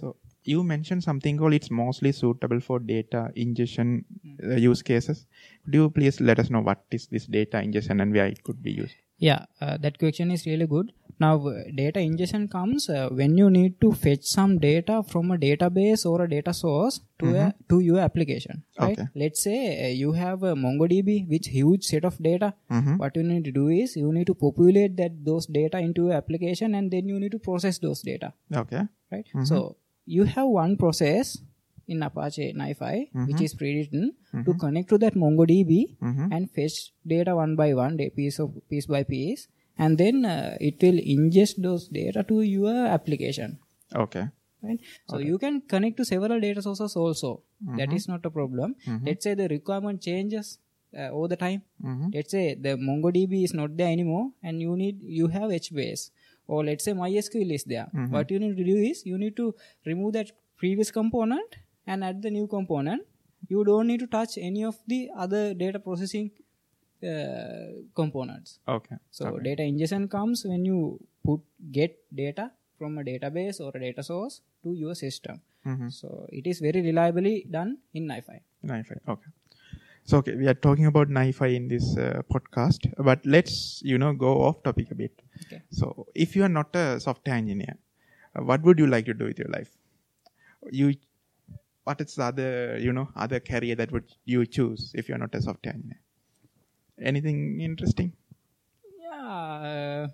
So 0.00 0.16
you 0.44 0.62
mentioned 0.64 1.02
something 1.04 1.36
called 1.38 1.54
it's 1.54 1.70
mostly 1.70 2.12
suitable 2.12 2.60
for 2.60 2.78
data 2.80 3.30
ingestion 3.36 4.04
uh, 4.42 4.54
use 4.56 4.82
cases. 4.82 5.26
Could 5.64 5.74
you 5.74 5.90
please 5.90 6.20
let 6.20 6.38
us 6.38 6.50
know 6.50 6.60
what 6.60 6.80
is 6.90 7.06
this 7.06 7.26
data 7.26 7.60
ingestion 7.62 8.00
and 8.00 8.12
where 8.12 8.26
it 8.26 8.42
could 8.44 8.62
be 8.62 8.72
used? 8.72 8.96
yeah 9.26 9.44
uh, 9.64 9.76
that 9.82 9.98
question 10.02 10.30
is 10.34 10.46
really 10.46 10.66
good 10.66 10.88
now 11.24 11.32
uh, 11.50 11.52
data 11.80 12.00
ingestion 12.08 12.42
comes 12.54 12.88
uh, 12.96 13.08
when 13.18 13.32
you 13.40 13.48
need 13.56 13.72
to 13.84 13.88
fetch 14.04 14.24
some 14.36 14.52
data 14.66 14.96
from 15.12 15.30
a 15.36 15.38
database 15.46 16.02
or 16.10 16.16
a 16.24 16.28
data 16.34 16.52
source 16.62 16.96
to 17.20 17.26
a, 17.42 17.46
to 17.70 17.76
your 17.88 18.00
application 18.06 18.56
right 18.80 18.98
Okay. 18.98 19.06
let's 19.22 19.42
say 19.48 19.58
uh, 19.84 19.92
you 20.02 20.10
have 20.22 20.42
a 20.50 20.54
mongodb 20.64 21.10
which 21.34 21.48
huge 21.58 21.84
set 21.92 22.04
of 22.10 22.16
data 22.30 22.48
Mhm. 22.80 22.94
what 23.02 23.16
you 23.20 23.24
need 23.30 23.44
to 23.50 23.54
do 23.60 23.66
is 23.82 23.96
you 24.02 24.10
need 24.18 24.28
to 24.32 24.36
populate 24.46 24.94
that 25.02 25.14
those 25.30 25.46
data 25.60 25.78
into 25.88 26.02
your 26.08 26.16
application 26.22 26.74
and 26.80 26.90
then 26.96 27.06
you 27.14 27.18
need 27.24 27.34
to 27.38 27.42
process 27.48 27.78
those 27.86 28.02
data 28.10 28.30
Okay. 28.64 28.82
right 29.14 29.26
so 29.52 29.58
you 30.18 30.24
have 30.34 30.48
one 30.62 30.74
process 30.84 31.26
in 31.92 32.02
apache 32.08 32.46
nifi 32.60 32.94
Mm-hmm. 32.98 33.26
which 33.28 33.40
is 33.46 33.52
pre-written 33.60 34.04
to 34.46 34.52
connect 34.62 34.88
to 34.92 34.98
that 35.04 35.14
mongodb 35.22 35.72
Mhm. 36.10 36.26
and 36.34 36.44
fetch 36.58 36.76
data 37.14 37.32
one 37.42 37.54
by 37.60 37.68
one 37.84 37.96
piece 38.18 38.38
of 38.44 38.48
piece 38.72 38.86
by 38.94 39.02
piece 39.14 39.42
and 39.78 39.98
then 39.98 40.24
uh, 40.24 40.56
it 40.60 40.82
will 40.82 40.98
ingest 41.16 41.60
those 41.62 41.88
data 41.88 42.22
to 42.28 42.42
your 42.42 42.86
application. 42.86 43.58
Okay. 43.94 44.26
right? 44.62 44.80
So 45.10 45.18
you 45.18 45.38
can 45.38 45.60
connect 45.62 45.96
to 45.98 46.04
several 46.04 46.40
data 46.40 46.62
sources 46.62 46.94
also. 46.96 47.42
That 47.78 47.92
is 47.92 48.08
not 48.08 48.24
a 48.26 48.30
problem. 48.30 48.74
Let's 49.06 49.24
say 49.24 49.34
the 49.34 49.48
requirement 49.48 50.00
changes 50.02 50.58
uh, 50.98 51.08
all 51.10 51.28
the 51.32 51.36
time. 51.44 51.62
Mhm. 51.82 52.14
let's 52.14 52.30
say 52.36 52.44
the 52.66 52.72
mongodb 52.88 53.32
is 53.46 53.54
not 53.60 53.76
there 53.78 53.90
anymore 53.96 54.24
and 54.42 54.60
you 54.64 54.76
need 54.82 54.98
you 55.20 55.28
have 55.36 55.50
hbase 55.66 56.02
or 56.46 56.58
let's 56.68 56.84
say 56.88 56.92
mysql 57.00 57.52
is 57.58 57.64
there. 57.72 57.86
What 58.16 58.30
you 58.34 58.38
need 58.44 58.56
to 58.62 58.64
do 58.70 58.76
is 58.90 59.04
you 59.12 59.18
need 59.24 59.36
to 59.42 59.46
remove 59.90 60.12
that 60.18 60.30
previous 60.64 60.90
component 60.98 61.56
and 61.86 62.04
add 62.10 62.22
the 62.22 62.30
new 62.38 62.46
component. 62.46 63.02
You 63.48 63.64
don't 63.64 63.86
need 63.92 64.00
to 64.00 64.06
touch 64.18 64.36
any 64.50 64.64
of 64.70 64.76
the 64.94 65.00
other 65.26 65.42
data 65.54 65.78
processing 65.86 66.30
components 68.00 68.58
Okay. 68.76 68.96
so 69.18 69.38
data 69.48 69.62
ingestion 69.72 70.04
comes 70.16 70.44
when 70.50 70.64
you 70.70 70.78
put 71.28 71.40
get 71.78 71.92
data 72.22 72.50
from 72.78 72.98
a 72.98 73.04
database 73.10 73.60
or 73.64 73.70
a 73.78 73.80
data 73.86 74.02
source 74.10 74.34
to 74.64 74.70
your 74.82 74.94
system 75.04 75.36
Mhm. 75.72 75.88
so 76.00 76.08
it 76.38 76.46
is 76.52 76.58
very 76.66 76.80
reliably 76.88 77.34
done 77.56 77.70
in 77.98 78.04
NiFi. 78.12 78.38
NiFi. 78.70 78.96
Okay. 79.14 79.30
So 80.10 80.18
okay, 80.20 80.34
we 80.40 80.46
are 80.52 80.58
talking 80.66 80.86
about 80.90 81.08
NiFi 81.18 81.48
in 81.58 81.68
this 81.72 81.84
uh, 82.04 82.22
podcast, 82.32 82.82
but 83.08 83.20
let's 83.34 83.54
you 83.90 83.98
know 84.02 84.12
go 84.24 84.32
off 84.46 84.56
topic 84.64 84.88
a 84.94 84.96
bit. 85.02 85.12
Okay. 85.44 85.60
So 85.78 86.08
if 86.24 86.34
you 86.36 86.42
are 86.46 86.54
not 86.56 86.74
a 86.74 86.86
software 87.04 87.36
engineer, 87.42 87.76
uh, 88.34 88.42
what 88.48 88.62
would 88.68 88.80
you 88.84 88.88
like 88.94 89.06
to 89.10 89.14
do 89.14 89.26
with 89.30 89.38
your 89.44 89.52
life? 89.56 89.70
You, 90.80 90.88
what 91.84 92.00
is 92.00 92.16
the 92.16 92.24
other 92.24 92.50
you 92.86 92.92
know 92.98 93.06
other 93.26 93.38
career 93.50 93.76
that 93.82 93.92
would 93.92 94.10
you 94.24 94.44
choose 94.58 94.90
if 95.02 95.08
you 95.08 95.14
are 95.14 95.22
not 95.26 95.34
a 95.40 95.42
software 95.48 95.74
engineer? 95.74 96.00
Anything 97.02 97.60
interesting? 97.60 98.12
Yeah, 99.00 99.26
uh, 99.28 100.08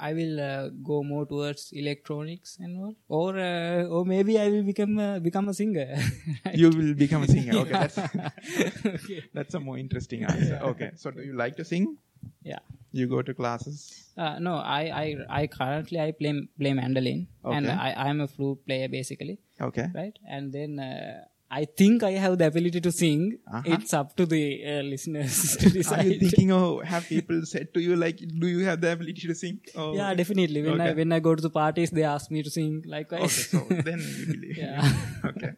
I 0.00 0.12
will 0.12 0.40
uh, 0.40 0.68
go 0.82 1.02
more 1.02 1.26
towards 1.26 1.70
electronics 1.72 2.58
and 2.60 2.76
all, 2.78 2.94
or 3.08 3.38
uh, 3.38 3.84
or 3.84 4.04
maybe 4.04 4.38
I 4.38 4.48
will 4.48 4.62
become 4.62 4.98
uh, 4.98 5.18
become 5.20 5.48
a 5.48 5.54
singer. 5.54 5.94
You 6.54 6.70
will 6.70 6.94
become 6.94 7.22
a 7.22 7.28
singer. 7.28 7.54
Okay, 7.62 7.72
that's 7.72 7.98
okay. 8.86 9.22
that's 9.32 9.54
a 9.54 9.60
more 9.60 9.78
interesting 9.78 10.24
answer. 10.24 10.58
Okay, 10.62 10.90
so 10.96 11.10
do 11.10 11.22
you 11.22 11.34
like 11.34 11.56
to 11.56 11.64
sing? 11.64 11.96
Yeah. 12.42 12.58
You 12.92 13.06
go 13.08 13.22
to 13.22 13.34
classes. 13.34 14.06
Uh, 14.16 14.38
no, 14.38 14.54
I, 14.56 14.82
I 15.02 15.42
I 15.42 15.46
currently 15.48 15.98
I 16.00 16.12
play 16.12 16.32
play 16.58 16.72
mandolin 16.72 17.26
and 17.44 17.66
I 17.70 17.90
I 17.90 18.08
am 18.08 18.20
a 18.20 18.28
flute 18.28 18.64
player 18.66 18.88
basically, 18.88 19.38
Okay. 19.60 19.88
right? 19.94 20.16
And 20.28 20.52
then 20.52 20.78
uh, 20.78 21.24
I 21.56 21.64
think 21.80 22.02
I 22.02 22.12
have 22.22 22.36
the 22.38 22.46
ability 22.52 22.80
to 22.80 22.90
sing. 22.90 23.38
Uh-huh. 23.46 23.62
It's 23.74 23.92
up 23.98 24.16
to 24.16 24.26
the 24.26 24.44
uh, 24.70 24.82
listeners 24.92 25.56
to 25.60 25.70
decide. 25.70 26.04
Are 26.04 26.08
you 26.08 26.18
thinking 26.18 26.50
of 26.50 26.82
have 26.92 27.04
people 27.06 27.42
said 27.44 27.72
to 27.74 27.80
you 27.80 27.94
like, 28.04 28.18
do 28.40 28.48
you 28.54 28.64
have 28.68 28.80
the 28.80 28.90
ability 28.92 29.28
to 29.28 29.36
sing? 29.42 29.60
Oh, 29.76 29.94
yeah, 29.94 30.12
definitely. 30.14 30.62
When 30.68 30.80
I 30.80 30.92
when 31.00 31.12
I 31.12 31.20
go 31.28 31.34
to 31.36 31.44
the 31.48 31.54
parties, 31.58 31.92
they 31.98 32.06
ask 32.14 32.32
me 32.36 32.42
to 32.48 32.50
sing 32.56 32.82
likewise. 32.94 33.54
Okay, 33.54 33.68
so 33.68 33.82
then 33.88 34.02
you 34.18 34.26
believe. 34.32 34.58
Yeah. 34.64 34.92
okay. 35.30 35.52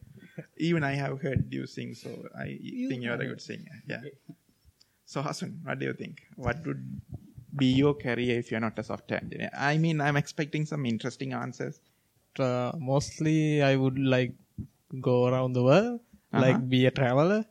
Even 0.69 0.85
I 0.85 0.95
have 1.03 1.21
heard 1.23 1.45
you 1.59 1.67
sing, 1.67 1.95
so 1.95 2.11
I 2.47 2.47
think 2.89 3.03
you're 3.03 3.21
a 3.27 3.29
good 3.33 3.41
singer. 3.49 3.83
Yeah. 3.89 4.03
So 5.07 5.23
Hasan, 5.23 5.61
what 5.65 5.79
do 5.79 5.87
you 5.87 5.95
think? 5.95 6.25
What 6.37 6.67
would 6.67 6.87
be 7.65 7.69
your 7.83 7.95
career 7.95 8.39
if 8.39 8.51
you're 8.51 8.65
not 8.69 8.79
a 8.79 8.85
software 8.93 9.23
engineer? 9.23 9.51
I 9.59 9.79
mean, 9.79 10.03
I'm 10.03 10.19
expecting 10.25 10.67
some 10.67 10.85
interesting 10.85 11.33
answers. 11.33 11.81
Uh, 12.39 12.73
mostly 12.79 13.63
I 13.63 13.77
would 13.77 13.99
like 13.99 14.35
go 15.01 15.27
around 15.27 15.53
the 15.55 15.63
world, 15.63 16.01
Uh-huh. 16.33 16.43
like 16.43 16.69
be 16.69 16.87
a 16.87 16.91
traveler. 16.91 17.45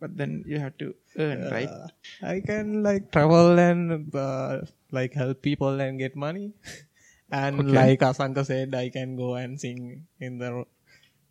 But 0.00 0.16
then 0.16 0.44
you 0.46 0.58
have 0.58 0.76
to 0.78 0.94
earn, 1.18 1.50
right? 1.50 1.68
Uh, 1.68 1.88
I 2.22 2.40
can 2.40 2.82
like 2.82 3.12
travel 3.12 3.58
and 3.58 4.14
uh, 4.14 4.62
like 4.90 5.12
help 5.12 5.42
people 5.42 5.80
and 5.80 5.98
get 5.98 6.16
money. 6.16 6.52
and 7.30 7.60
Okay. 7.60 7.76
like 7.80 8.00
Asanka 8.00 8.44
said, 8.46 8.74
I 8.74 8.88
can 8.88 9.16
go 9.16 9.34
and 9.34 9.60
sing 9.60 10.06
in 10.20 10.38
the 10.38 10.64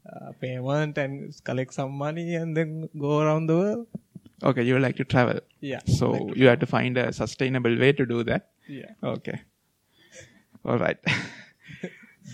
uh, 0.09 0.31
payment 0.39 0.97
and 0.97 1.33
collect 1.43 1.73
some 1.73 1.93
money 1.93 2.35
and 2.35 2.55
then 2.55 2.89
go 2.97 3.19
around 3.21 3.47
the 3.47 3.57
world. 3.57 3.87
Okay, 4.43 4.63
you 4.63 4.79
like 4.79 4.95
to 4.97 5.03
travel. 5.03 5.39
Yeah. 5.61 5.81
So 5.85 6.31
you 6.35 6.47
have 6.47 6.59
to 6.59 6.65
find 6.67 6.97
a 6.97 7.11
sustainable 7.11 7.75
way 7.77 7.91
to 7.93 8.05
do 8.05 8.23
that. 8.23 8.49
Yeah. 8.67 8.93
Okay. 9.03 9.41
All 10.63 10.77
right. 10.77 10.97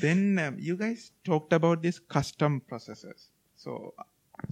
then 0.01 0.39
um, 0.39 0.57
you 0.59 0.75
guys 0.77 1.11
talked 1.23 1.53
about 1.53 1.81
these 1.81 1.99
custom 1.99 2.61
processors. 2.71 3.29
So 3.55 3.93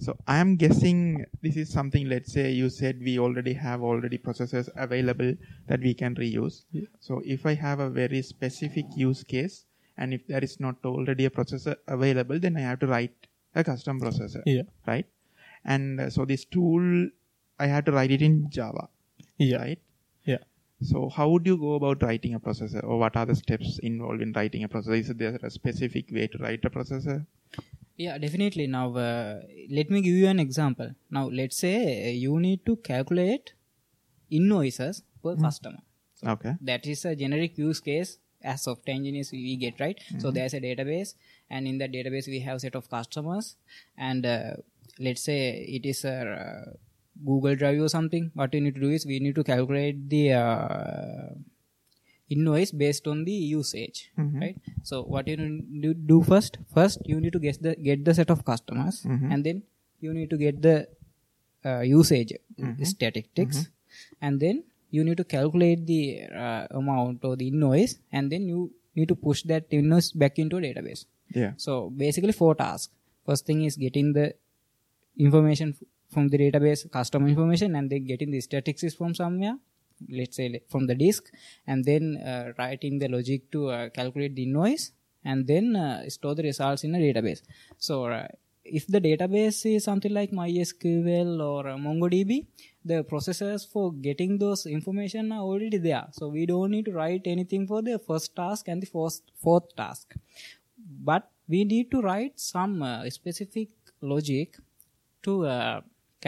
So 0.00 0.16
I 0.26 0.38
am 0.38 0.56
guessing 0.56 1.24
this 1.42 1.56
is 1.62 1.70
something. 1.70 2.08
Let's 2.08 2.32
say 2.32 2.50
you 2.52 2.68
said 2.70 3.00
we 3.08 3.18
already 3.18 3.52
have 3.64 3.82
already 3.82 4.18
processors 4.18 4.68
available 4.76 5.34
that 5.68 5.80
we 5.80 5.92
can 5.94 6.14
reuse. 6.14 6.64
Yeah. 6.72 6.86
So 7.00 7.20
if 7.24 7.44
I 7.46 7.54
have 7.54 7.80
a 7.80 7.90
very 7.90 8.22
specific 8.22 8.86
use 8.96 9.22
case, 9.34 9.64
and 9.98 10.14
if 10.14 10.26
there 10.26 10.42
is 10.48 10.58
not 10.60 10.76
already 10.84 11.26
a 11.26 11.30
processor 11.30 11.76
available, 11.86 12.40
then 12.46 12.56
I 12.56 12.60
have 12.60 12.80
to 12.80 12.86
write 12.86 13.28
a 13.54 13.62
custom 13.64 14.00
processor, 14.00 14.42
Yeah. 14.46 14.62
right? 14.86 15.06
And 15.64 16.00
uh, 16.00 16.10
so 16.10 16.24
this 16.24 16.44
tool, 16.44 17.08
I 17.58 17.66
have 17.66 17.84
to 17.86 17.92
write 17.92 18.10
it 18.10 18.22
in 18.22 18.50
Java, 18.50 18.88
Yeah. 19.38 19.58
right? 19.58 19.78
So 20.80 21.08
how 21.08 21.28
would 21.30 21.46
you 21.46 21.56
go 21.56 21.74
about 21.74 22.02
writing 22.02 22.34
a 22.34 22.40
processor, 22.40 22.82
or 22.84 22.98
what 22.98 23.16
are 23.16 23.26
the 23.26 23.34
steps 23.34 23.78
involved 23.82 24.20
in 24.22 24.32
writing 24.32 24.64
a 24.64 24.68
processor? 24.68 24.98
Is 24.98 25.08
there 25.08 25.38
a 25.42 25.50
specific 25.50 26.10
way 26.10 26.26
to 26.26 26.38
write 26.38 26.64
a 26.64 26.70
processor? 26.70 27.26
Yeah, 27.96 28.18
definitely. 28.18 28.66
Now, 28.66 28.94
uh, 28.96 29.42
let 29.70 29.88
me 29.88 30.00
give 30.00 30.14
you 30.14 30.26
an 30.26 30.40
example. 30.40 30.90
Now, 31.10 31.28
let's 31.28 31.56
say 31.56 32.08
uh, 32.08 32.10
you 32.10 32.40
need 32.40 32.66
to 32.66 32.76
calculate 32.76 33.54
invoices 34.30 35.04
per 35.22 35.36
customer. 35.36 35.78
Okay. 36.26 36.54
That 36.60 36.86
is 36.86 37.04
a 37.04 37.14
generic 37.14 37.56
use 37.56 37.80
case 37.80 38.18
as 38.42 38.62
software 38.62 38.96
engineers 38.96 39.30
we 39.30 39.56
get, 39.56 39.78
right? 39.78 39.98
So, 40.18 40.32
there's 40.32 40.54
a 40.54 40.60
database, 40.60 41.14
and 41.48 41.68
in 41.68 41.78
that 41.78 41.92
database, 41.92 42.26
we 42.26 42.40
have 42.40 42.60
set 42.60 42.74
of 42.74 42.90
customers, 42.90 43.56
and 43.96 44.26
uh, 44.26 44.54
let's 44.98 45.22
say 45.22 45.64
it 45.68 45.86
is 45.86 46.04
a 46.04 46.14
uh, 46.14 46.72
Google 47.24 47.54
Drive 47.56 47.80
or 47.80 47.88
something. 47.88 48.30
What 48.34 48.52
we 48.52 48.60
need 48.60 48.74
to 48.74 48.80
do 48.80 48.90
is 48.90 49.06
we 49.06 49.18
need 49.20 49.34
to 49.36 49.44
calculate 49.44 50.08
the 50.08 50.32
uh, 50.32 51.28
invoice 52.30 52.72
based 52.72 53.06
on 53.06 53.24
the 53.24 53.32
usage 53.32 53.98
Mhm. 54.18 54.40
right 54.42 54.56
so 54.82 55.02
what 55.14 55.28
you 55.30 55.36
need 55.36 55.82
to 55.82 55.92
do 56.12 56.16
first 56.30 56.56
first 56.76 56.98
you 57.10 57.20
need 57.24 57.34
to 57.36 57.40
get 57.46 57.60
the 57.66 57.72
get 57.88 58.04
the 58.08 58.14
set 58.18 58.30
of 58.34 58.40
customers 58.50 58.96
Mhm. 59.04 59.26
and 59.32 59.44
then 59.48 59.58
you 60.00 60.12
need 60.18 60.30
to 60.34 60.38
get 60.44 60.62
the 60.66 60.76
uh, 61.68 61.82
usage 61.98 62.32
statistics 62.92 63.58
and 64.22 64.40
then 64.44 64.64
you 64.90 65.04
need 65.08 65.18
to 65.22 65.24
calculate 65.36 65.84
the 65.92 66.00
uh, 66.44 66.62
amount 66.80 67.24
or 67.28 67.34
the 67.36 67.46
invoice 67.52 67.94
and 68.10 68.32
then 68.32 68.48
you 68.52 68.60
need 68.96 69.08
to 69.12 69.18
push 69.28 69.42
that 69.52 69.64
invoice 69.80 70.10
back 70.24 70.38
into 70.44 70.56
a 70.56 70.62
database 70.68 71.02
Yeah. 71.42 71.52
so 71.66 71.90
basically 72.04 72.32
four 72.42 72.54
tasks 72.64 72.92
first 73.28 73.44
thing 73.46 73.60
is 73.68 73.76
getting 73.86 74.08
the 74.18 74.26
information 75.28 75.76
from 76.14 76.28
the 76.32 76.38
database 76.44 76.82
custom 76.98 77.26
information 77.32 77.76
and 77.76 77.90
then 77.90 78.04
getting 78.12 78.30
the 78.36 78.40
statistics 78.48 78.94
from 78.94 79.14
somewhere 79.22 79.56
let's 80.10 80.36
say 80.36 80.60
from 80.68 80.86
the 80.86 80.94
disk 80.94 81.30
and 81.66 81.84
then 81.84 82.16
uh, 82.16 82.52
writing 82.58 82.98
the 82.98 83.08
logic 83.08 83.50
to 83.50 83.68
uh, 83.68 83.88
calculate 83.90 84.34
the 84.34 84.46
noise 84.46 84.92
and 85.24 85.46
then 85.46 85.76
uh, 85.76 86.08
store 86.08 86.34
the 86.34 86.42
results 86.42 86.84
in 86.84 86.94
a 86.94 86.98
database. 86.98 87.42
So 87.78 88.06
uh, 88.06 88.28
if 88.64 88.86
the 88.86 89.00
database 89.00 89.74
is 89.74 89.84
something 89.84 90.12
like 90.12 90.30
mysql 90.30 91.40
or 91.42 91.68
uh, 91.68 91.76
mongodb 91.76 92.46
the 92.84 93.04
processors 93.04 93.66
for 93.70 93.92
getting 93.92 94.38
those 94.38 94.66
information 94.66 95.32
are 95.32 95.40
already 95.40 95.78
there. 95.78 96.06
So 96.12 96.28
we 96.28 96.46
don't 96.46 96.70
need 96.70 96.86
to 96.86 96.92
write 96.92 97.22
anything 97.24 97.66
for 97.66 97.80
the 97.82 97.98
first 97.98 98.36
task 98.36 98.68
and 98.68 98.82
the 98.82 98.86
fourth, 98.86 99.20
fourth 99.42 99.74
task. 99.74 100.14
But 100.76 101.30
we 101.48 101.64
need 101.64 101.90
to 101.92 102.00
write 102.02 102.38
some 102.38 102.82
uh, 102.82 103.08
specific 103.08 103.68
logic 104.02 104.58
to 105.22 105.46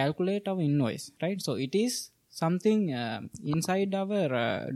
calculate 0.00 0.47
our 0.53 0.61
invoice 0.71 1.05
right? 1.25 1.41
So 1.47 1.55
it 1.67 1.75
is 1.85 1.95
something 2.43 2.81
uh, 3.03 3.21
inside 3.55 3.95
our 4.03 4.29
uh, 4.45 4.67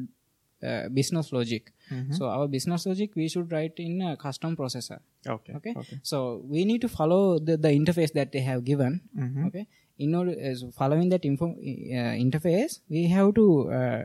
uh, 0.68 0.88
business 0.98 1.32
logic. 1.38 1.72
So 2.16 2.26
our 2.34 2.46
business 2.54 2.82
logic 2.88 3.16
we 3.20 3.24
should 3.32 3.50
write 3.54 3.78
in 3.84 3.94
a 4.08 4.10
custom 4.24 4.52
processor. 4.58 4.98
Okay. 5.36 5.54
okay, 5.58 5.72
Okay. 5.80 5.96
so 6.10 6.18
we 6.54 6.60
need 6.68 6.80
to 6.86 6.90
follow 6.98 7.22
the, 7.48 7.56
the 7.64 7.70
interface 7.78 8.12
that 8.18 8.30
they 8.34 8.42
have 8.50 8.60
given. 8.68 8.92
Mhm. 9.24 9.46
okay? 9.48 9.64
In 10.06 10.14
order 10.18 10.34
as 10.50 10.62
following 10.78 11.08
that 11.14 11.24
info, 11.30 11.46
uh, 11.50 12.12
interface 12.26 12.74
we 12.96 13.02
have 13.14 13.30
to 13.40 13.46
uh, 13.78 14.02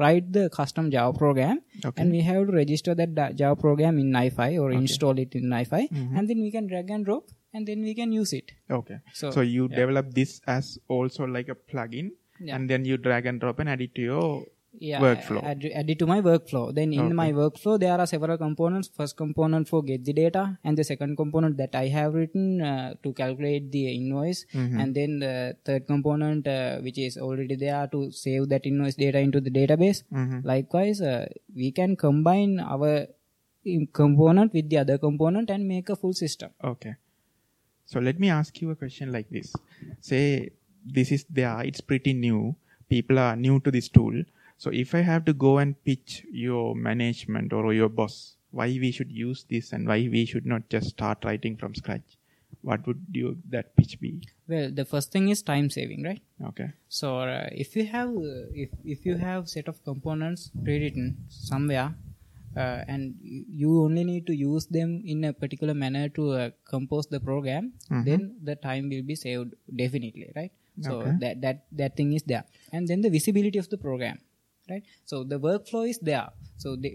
write 0.00 0.26
the 0.38 0.44
custom 0.58 0.90
java 0.94 1.12
program. 1.18 1.60
Okay. 1.84 2.00
and 2.02 2.10
we 2.16 2.20
have 2.30 2.46
to 2.48 2.52
register 2.62 2.94
that 3.00 3.36
java 3.42 3.56
program 3.66 3.98
in 4.04 4.08
NiFi 4.18 4.50
or 4.62 4.68
install 4.80 5.16
it 5.26 5.34
in 5.40 5.44
NiFi 5.56 5.82
and 6.16 6.24
then 6.30 6.40
we 6.46 6.50
can 6.56 6.66
drag 6.72 6.88
and 6.96 7.04
drop 7.10 7.24
and 7.58 7.66
then 7.72 7.82
we 7.88 7.94
can 8.02 8.12
use 8.20 8.32
it 8.42 8.52
Okay. 8.80 8.98
So, 9.22 9.30
So, 9.38 9.40
you 9.56 9.66
develop 9.80 10.14
this 10.20 10.34
as 10.58 10.70
also 10.98 11.24
like 11.38 11.48
a 11.56 11.58
plugin, 11.72 12.08
Yeah. 12.46 12.54
and 12.56 12.70
then 12.70 12.84
you 12.92 12.96
drag 13.08 13.26
and 13.32 13.40
drop 13.44 13.58
and 13.64 13.68
add 13.74 13.80
it 13.88 13.94
to 13.98 14.02
your 14.12 14.28
yeah 14.86 15.00
workflow. 15.04 15.40
add, 15.50 15.62
add 15.80 15.88
it 15.92 15.98
to 16.00 16.06
my 16.10 16.16
workflow 16.26 16.60
then 16.78 16.90
in 16.96 17.06
my 17.20 17.26
workflow 17.38 17.72
there 17.84 17.94
are 18.02 18.06
several 18.10 18.36
components 18.42 18.88
first 18.98 19.14
component 19.20 19.64
for 19.70 19.78
get 19.88 20.04
the 20.08 20.12
data 20.18 20.42
and 20.62 20.80
the 20.80 20.84
second 20.90 21.16
component 21.20 21.56
that 21.60 21.72
i 21.80 21.86
have 21.94 22.12
written 22.18 22.44
uh, 22.70 22.90
to 23.06 23.12
calculate 23.20 23.64
the 23.76 23.82
invoice 23.94 24.40
and 24.82 24.94
then 24.98 25.18
the 25.24 25.32
third 25.68 25.86
component 25.92 26.46
uh, 26.56 26.76
which 26.86 26.98
is 27.06 27.16
already 27.28 27.56
there 27.64 27.82
to 27.94 28.02
save 28.20 28.44
that 28.52 28.66
invoice 28.72 28.98
data 29.04 29.18
into 29.28 29.40
the 29.48 29.54
database 29.60 30.00
Mhm. 30.22 30.38
likewise 30.52 31.00
uh, 31.12 31.26
we 31.62 31.70
can 31.80 31.96
combine 32.06 32.54
our 32.76 32.92
component 33.92 34.52
with 34.52 34.68
the 34.70 34.78
other 34.78 34.98
component 34.98 35.50
and 35.50 35.66
make 35.66 35.88
a 35.88 35.96
full 35.96 36.12
system 36.24 36.50
Okay. 36.72 36.94
So 37.88 38.00
let 38.00 38.20
me 38.20 38.28
ask 38.28 38.60
you 38.60 38.70
a 38.70 38.76
question 38.76 39.10
like 39.10 39.30
this. 39.30 39.54
Say 40.00 40.50
this 40.84 41.10
is 41.10 41.24
there, 41.30 41.60
it's 41.62 41.80
pretty 41.80 42.12
new. 42.12 42.54
People 42.90 43.18
are 43.18 43.34
new 43.34 43.60
to 43.60 43.70
this 43.70 43.88
tool. 43.88 44.22
So 44.58 44.70
if 44.70 44.94
I 44.94 45.00
have 45.00 45.24
to 45.24 45.32
go 45.32 45.56
and 45.58 45.82
pitch 45.84 46.26
your 46.30 46.74
management 46.74 47.54
or 47.54 47.72
your 47.72 47.88
boss 47.88 48.36
why 48.50 48.66
we 48.66 48.90
should 48.90 49.10
use 49.10 49.46
this 49.48 49.72
and 49.72 49.88
why 49.88 50.08
we 50.12 50.26
should 50.26 50.44
not 50.44 50.68
just 50.68 50.90
start 50.90 51.24
writing 51.24 51.56
from 51.56 51.74
scratch, 51.74 52.18
what 52.60 52.86
would 52.86 53.00
you 53.12 53.38
that 53.48 53.74
pitch 53.76 53.98
be? 54.00 54.20
well 54.48 54.70
the 54.70 54.84
first 54.84 55.12
thing 55.12 55.28
is 55.28 55.42
time 55.42 55.70
saving 55.70 56.02
right 56.02 56.22
Okay. 56.50 56.68
So 56.88 57.20
uh, 57.20 57.48
if 57.52 57.74
you 57.76 57.86
have 57.86 58.10
uh, 58.10 58.46
if 58.64 58.70
if 58.84 59.06
you 59.06 59.16
have 59.16 59.48
set 59.48 59.68
of 59.68 59.82
components 59.84 60.50
pre-written 60.64 61.16
somewhere, 61.28 61.94
uh, 62.62 62.80
and 62.92 63.02
you 63.62 63.70
only 63.86 64.04
need 64.10 64.24
to 64.30 64.34
use 64.34 64.66
them 64.76 64.90
in 65.12 65.18
a 65.30 65.32
particular 65.42 65.74
manner 65.84 66.04
to 66.18 66.24
uh, 66.32 66.50
compose 66.74 67.06
the 67.14 67.20
program, 67.28 67.64
then 68.08 68.20
the 68.48 68.56
time 68.68 68.84
will 68.92 69.06
be 69.12 69.16
saved 69.24 69.50
definitely, 69.82 70.28
right? 70.38 70.52
So 70.86 70.92
Okay. 70.96 71.12
that 71.22 71.34
that 71.44 71.56
that 71.80 71.92
thing 71.98 72.10
is 72.18 72.24
there, 72.32 72.44
and 72.74 72.82
then 72.90 73.00
the 73.06 73.10
visibility 73.18 73.58
of 73.64 73.68
the 73.74 73.78
program, 73.86 74.18
right? 74.72 74.84
So 75.10 75.16
the 75.32 75.38
workflow 75.48 75.84
is 75.92 75.98
there. 76.10 76.28
So 76.64 76.68
the, 76.84 76.90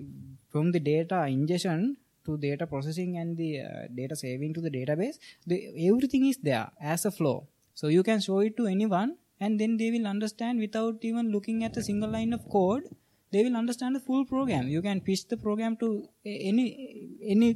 from 0.52 0.72
the 0.76 0.82
data 0.94 1.20
ingestion 1.38 1.82
to 2.26 2.38
data 2.48 2.66
processing 2.74 3.12
and 3.22 3.36
the 3.42 3.50
uh, 3.62 3.82
data 4.00 4.16
saving 4.24 4.52
to 4.58 4.62
the 4.68 4.72
database, 4.78 5.18
the 5.52 5.58
everything 5.90 6.26
is 6.32 6.38
there 6.50 6.68
as 6.94 7.02
a 7.10 7.12
flow. 7.20 7.38
So 7.82 7.88
you 7.98 8.04
can 8.10 8.20
show 8.28 8.40
it 8.48 8.56
to 8.62 8.68
anyone, 8.76 9.12
and 9.44 9.60
then 9.64 9.72
they 9.82 9.90
will 9.96 10.08
understand 10.16 10.60
without 10.68 10.98
even 11.12 11.32
looking 11.36 11.60
at 11.70 11.76
a 11.82 11.84
single 11.90 12.12
line 12.18 12.34
of 12.40 12.44
code. 12.58 12.86
They 13.34 13.44
will 13.46 13.58
understand 13.64 13.96
the 13.98 14.04
full 14.08 14.24
program. 14.34 14.68
You 14.76 14.82
can 14.88 15.02
pitch 15.10 15.28
the 15.34 15.38
program 15.48 15.76
to 15.84 15.90
any 16.54 16.66
any 17.36 17.50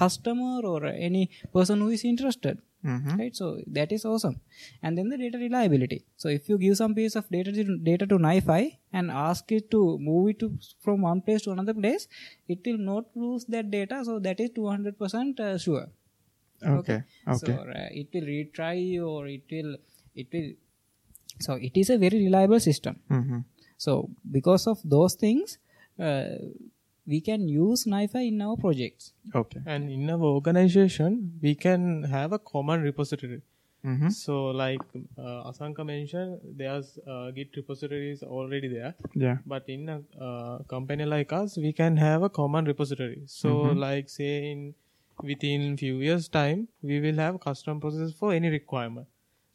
customer 0.00 0.54
or 0.72 0.78
any 1.08 1.24
person 1.58 1.84
who 1.84 1.90
is 1.98 2.04
interested. 2.12 2.62
Mhm. 2.92 3.18
right? 3.18 3.34
So 3.40 3.46
that 3.76 3.92
is 3.96 4.02
awesome. 4.04 4.34
And 4.82 4.98
then 4.98 5.08
the 5.12 5.18
data 5.22 5.38
reliability. 5.38 5.98
So 6.22 6.28
if 6.38 6.48
you 6.48 6.58
give 6.64 6.76
some 6.76 6.94
piece 6.94 7.14
of 7.20 7.28
data 7.36 7.52
to, 7.52 7.78
data 7.90 8.06
to 8.06 8.18
NiFi 8.18 8.62
and 8.92 9.10
ask 9.10 9.52
it 9.58 9.70
to 9.74 9.80
move 10.08 10.28
it 10.30 10.38
to 10.40 10.48
from 10.80 11.00
one 11.10 11.22
place 11.22 11.42
to 11.46 11.52
another 11.52 11.74
place 11.82 12.08
it 12.54 12.60
will 12.66 12.82
not 12.90 13.06
lose 13.14 13.46
that 13.46 13.70
data. 13.70 14.02
So 14.04 14.18
that 14.18 14.40
is 14.46 14.50
200% 14.50 15.40
uh, 15.40 15.56
sure. 15.66 15.86
Okay. 16.62 17.02
Okay. 17.28 17.46
so 17.46 17.52
uh, 17.52 17.88
it 18.02 18.08
will 18.12 18.28
retry 18.34 19.02
or 19.12 19.26
it 19.28 19.44
will 19.50 19.76
it 20.14 20.28
will 20.32 20.52
so 21.40 21.54
it 21.54 21.76
is 21.82 21.90
a 21.90 21.98
very 21.98 22.18
reliable 22.26 22.60
system. 22.60 22.96
Hmm 23.08 23.40
so 23.76 24.08
because 24.30 24.66
of 24.66 24.78
those 24.84 25.14
things 25.14 25.58
uh, 25.98 26.36
we 27.06 27.20
can 27.20 27.48
use 27.48 27.84
NiFi 27.84 28.28
in 28.28 28.40
our 28.42 28.56
projects 28.56 29.12
Okay. 29.34 29.60
And 29.66 29.90
in 29.90 30.08
our 30.10 30.20
organization, 30.20 31.38
we 31.42 31.54
can 31.54 32.02
have 32.04 32.32
a 32.32 32.38
common 32.38 32.82
repository. 32.82 33.42
hmm 33.82 34.08
So, 34.08 34.46
like 34.46 34.80
uh, 35.18 35.50
Asanka 35.50 35.84
mentioned, 35.84 36.40
there's 36.56 36.98
uh, 37.06 37.30
Git 37.30 37.56
repositories 37.56 38.22
already 38.22 38.68
there. 38.68 38.94
Yeah. 39.14 39.38
But 39.46 39.68
in 39.68 39.88
a 39.88 40.02
uh, 40.20 40.58
company 40.74 41.04
like 41.04 41.32
us, 41.32 41.56
we 41.56 41.72
can 41.72 41.96
have 41.96 42.22
a 42.22 42.28
common 42.30 42.64
repository. 42.64 43.22
So, 43.26 43.56
like 43.86 44.08
say 44.08 44.50
in 44.52 44.74
within 45.22 45.76
few 45.76 45.98
years 45.98 46.28
time, 46.28 46.68
we 46.82 47.00
will 47.00 47.16
have 47.16 47.40
custom 47.40 47.80
process 47.80 48.12
for 48.12 48.32
any 48.32 48.48
requirement. 48.48 49.06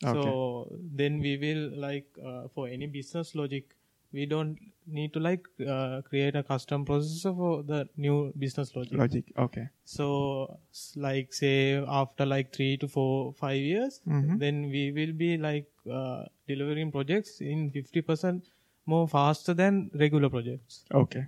Okay. 0.03 0.13
So 0.21 0.67
then 0.95 1.19
we 1.19 1.37
will 1.37 1.79
like 1.79 2.07
uh, 2.25 2.47
for 2.53 2.67
any 2.67 2.87
business 2.87 3.35
logic, 3.35 3.75
we 4.11 4.25
don't 4.25 4.57
need 4.87 5.13
to 5.13 5.19
like 5.19 5.43
uh, 5.67 6.01
create 6.01 6.35
a 6.35 6.43
custom 6.43 6.85
processor 6.85 7.35
for 7.35 7.63
the 7.63 7.87
new 7.95 8.33
business 8.37 8.75
logic. 8.75 8.97
Logic. 8.97 9.23
Okay. 9.37 9.67
So, 9.85 10.59
like 10.95 11.33
say 11.33 11.75
after 11.87 12.25
like 12.25 12.53
three 12.53 12.77
to 12.77 12.87
four, 12.87 13.33
five 13.33 13.61
years, 13.61 14.01
Mhm. 14.07 14.39
then 14.39 14.69
we 14.69 14.91
will 14.91 15.13
be 15.13 15.37
like 15.37 15.67
uh, 15.91 16.23
delivering 16.47 16.91
projects 16.91 17.41
in 17.41 17.69
fifty 17.71 18.01
percent 18.01 18.49
more 18.85 19.07
faster 19.07 19.53
than 19.53 19.91
regular 19.93 20.29
projects. 20.29 20.85
Okay. 20.93 21.25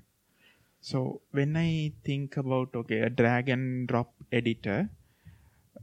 So 0.79 1.21
when 1.31 1.55
I 1.55 1.93
think 2.03 2.37
about 2.37 2.75
okay 2.75 3.01
a 3.01 3.09
drag 3.09 3.49
and 3.49 3.87
drop 3.87 4.11
editor, 4.31 4.89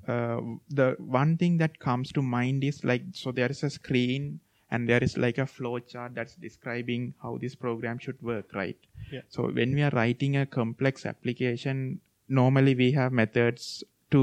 uh, 0.09 0.40
the 0.69 0.97
one 0.99 1.37
thing 1.37 1.59
that 1.59 1.78
comes 1.78 2.11
to 2.12 2.23
mind 2.23 2.64
is 2.64 2.83
like 2.83 3.02
so 3.12 3.31
there 3.31 3.50
is 3.50 3.62
a 3.62 3.71
screen 3.71 4.40
and 4.70 4.88
there 4.88 5.02
is 5.02 5.16
like 5.16 5.38
a 5.38 5.46
flow 5.46 5.78
chart 5.78 6.14
that's 6.14 6.34
describing 6.37 7.14
how 7.22 7.38
this 7.44 7.54
program 7.54 7.98
should 7.98 8.20
work 8.22 8.52
right 8.54 8.78
Yeah. 9.12 9.22
so 9.28 9.48
when 9.58 9.75
we 9.75 9.82
are 9.82 9.90
writing 9.98 10.37
a 10.37 10.46
complex 10.46 11.06
application 11.06 12.00
normally 12.28 12.75
we 12.75 12.92
have 12.92 13.12
methods 13.12 13.82
to 14.10 14.22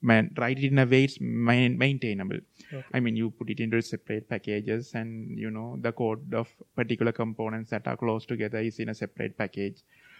man- 0.00 0.30
write 0.38 0.58
it 0.58 0.68
in 0.72 0.78
a 0.78 0.86
way 0.86 1.04
it's 1.04 1.18
main- 1.20 1.76
maintainable 1.84 2.40
Okay. 2.72 2.82
i 2.96 3.00
mean 3.00 3.16
you 3.20 3.30
put 3.30 3.50
it 3.54 3.60
into 3.60 3.80
separate 3.82 4.28
packages 4.28 4.94
and 5.00 5.38
you 5.44 5.50
know 5.50 5.68
the 5.86 5.92
code 5.92 6.32
of 6.42 6.48
particular 6.80 7.12
components 7.12 7.70
that 7.70 7.86
are 7.92 7.96
close 7.96 8.24
together 8.32 8.58
is 8.70 8.78
in 8.84 8.88
a 8.88 8.94
separate 9.02 9.36
package 9.42 9.78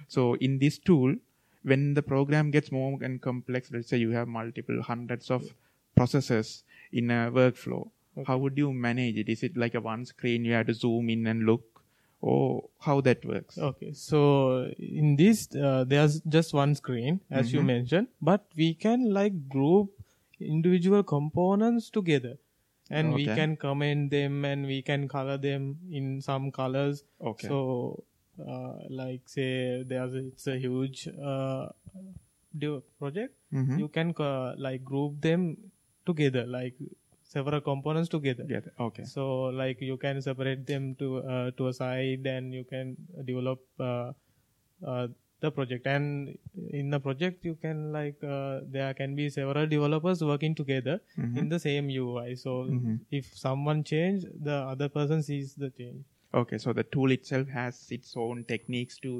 so 0.08 0.34
in 0.48 0.58
this 0.58 0.78
tool 0.78 1.14
when 1.70 1.94
the 1.98 2.02
program 2.12 2.50
gets 2.50 2.70
more 2.70 2.98
and 3.02 3.20
complex 3.22 3.70
let's 3.72 3.88
say 3.88 3.96
you 3.96 4.10
have 4.10 4.28
multiple 4.28 4.80
hundreds 4.82 5.30
of 5.30 5.42
processes 5.96 6.64
in 6.92 7.10
a 7.10 7.30
workflow 7.40 7.82
how 8.26 8.36
would 8.38 8.56
you 8.56 8.72
manage 8.72 9.16
it 9.16 9.28
is 9.28 9.42
it 9.42 9.56
like 9.56 9.74
a 9.74 9.80
one 9.80 10.04
screen 10.04 10.44
you 10.44 10.52
have 10.52 10.66
to 10.66 10.74
zoom 10.74 11.10
in 11.10 11.26
and 11.26 11.44
look 11.44 11.82
or 12.20 12.68
how 12.80 13.00
that 13.00 13.24
works 13.24 13.58
Okay, 13.58 13.92
so 13.92 14.70
in 14.78 15.16
this, 15.16 15.48
uh, 15.54 15.84
there's 15.86 16.20
just 16.36 16.54
one 16.54 16.74
screen, 16.74 17.20
as 17.30 17.52
you 17.52 17.60
Mhm. 17.60 17.66
mentioned, 17.66 18.08
but 18.22 18.46
we 18.56 18.68
can 18.74 19.12
like 19.12 19.36
group 19.48 19.90
individual 20.40 21.02
components 21.02 21.90
together. 21.90 22.38
And 22.90 23.14
we 23.14 23.24
can 23.26 23.56
comment 23.56 24.10
them 24.10 24.44
and 24.44 24.66
we 24.66 24.80
can 24.82 25.08
color 25.08 25.36
them 25.38 25.78
in 25.90 26.20
some 26.20 26.50
colors. 26.52 27.04
okay 27.20 27.48
So, 27.48 28.04
uh, 28.38 28.74
like 28.90 29.28
say, 29.28 29.82
there's 29.82 30.14
a, 30.14 30.24
it's 30.26 30.46
a 30.46 30.58
huge 30.58 31.08
uh, 31.08 31.68
project. 32.98 33.34
Mhm. 33.52 33.78
You 33.78 33.88
can 33.88 34.14
uh, 34.18 34.54
like 34.58 34.84
group 34.84 35.20
them 35.20 35.56
together, 36.06 36.44
like 36.46 36.74
several 37.34 37.60
components 37.60 38.08
together. 38.14 38.44
Get 38.54 38.66
it. 38.70 38.74
okay 38.86 39.04
So 39.04 39.24
like 39.62 39.80
you 39.90 39.96
can 40.06 40.22
separate 40.28 40.66
them 40.72 40.94
to 41.02 41.08
uh, 41.34 41.50
to 41.58 41.68
a 41.68 41.74
side 41.80 42.26
and 42.36 42.54
you 42.60 42.64
can 42.72 42.96
develop 43.30 43.60
uh, 43.90 44.12
uh, 44.92 45.06
the 45.44 45.50
project 45.50 45.86
and 45.92 46.38
in 46.80 46.90
the 46.94 47.00
project 47.06 47.44
you 47.50 47.54
can 47.64 47.80
like 47.96 48.22
uh, 48.36 48.60
there 48.76 48.92
can 49.00 49.14
be 49.20 49.28
several 49.38 49.66
developers 49.74 50.22
working 50.32 50.54
together 50.60 50.94
Mhm. 51.24 51.36
in 51.42 51.48
the 51.54 51.58
same 51.64 51.90
UI. 51.96 52.28
So 52.44 52.54
Mhm. 52.76 52.94
if 53.20 53.26
someone 53.46 53.82
change, 53.92 54.24
the 54.50 54.58
other 54.74 54.88
person 54.98 55.22
sees 55.30 55.54
the 55.64 55.70
change. 55.80 56.02
okay 56.38 56.58
so 56.62 56.72
the 56.76 56.82
tool 56.94 57.12
itself 57.14 57.50
has 57.56 57.76
its 57.96 58.08
own 58.22 58.38
techniques 58.52 58.96
to 59.02 59.10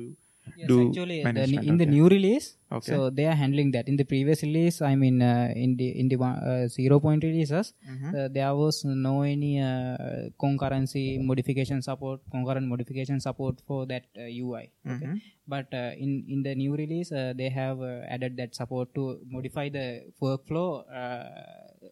Yes, 0.57 0.69
do 0.71 0.77
actually, 0.89 1.19
the, 1.19 1.25
management, 1.25 1.67
in 1.71 1.77
the 1.83 1.87
new 1.87 2.07
release, 2.15 2.47
Okay. 2.77 2.93
so 2.93 2.97
they 3.19 3.25
are 3.31 3.37
handling 3.43 3.71
that. 3.75 3.89
In 3.93 3.97
the 4.01 4.05
previous 4.13 4.43
release, 4.43 4.77
I 4.91 4.95
mean, 5.03 5.17
uh, 5.23 5.53
in 5.65 5.77
the 5.81 5.89
in 6.01 6.07
the 6.13 6.17
uh, 6.23 6.67
zero 6.77 6.97
point 7.07 7.23
releases, 7.29 7.73
Mhm. 7.93 8.11
uh, 8.15 8.29
there 8.37 8.53
was 8.63 8.77
no 9.09 9.15
any 9.23 9.53
uh, 9.71 10.29
concurrency 10.45 11.05
modification 11.31 11.81
support, 11.89 12.21
concurrent 12.37 12.67
modification 12.75 13.21
support 13.29 13.63
for 13.67 13.81
that 13.93 14.05
uh, 14.19 14.29
UI. 14.45 14.65
Okay? 14.95 15.07
Mhm. 15.07 15.21
But 15.55 15.69
uh, 15.83 15.93
in 16.07 16.13
in 16.37 16.43
the 16.49 16.55
new 16.63 16.75
release, 16.83 17.11
uh, 17.23 17.33
they 17.43 17.51
have 17.61 17.81
uh, 17.93 18.01
added 18.17 18.37
that 18.43 18.55
support 18.63 18.95
to 19.01 19.05
modify 19.37 19.67
the 19.79 19.87
workflow 20.27 20.69
uh, 21.03 21.89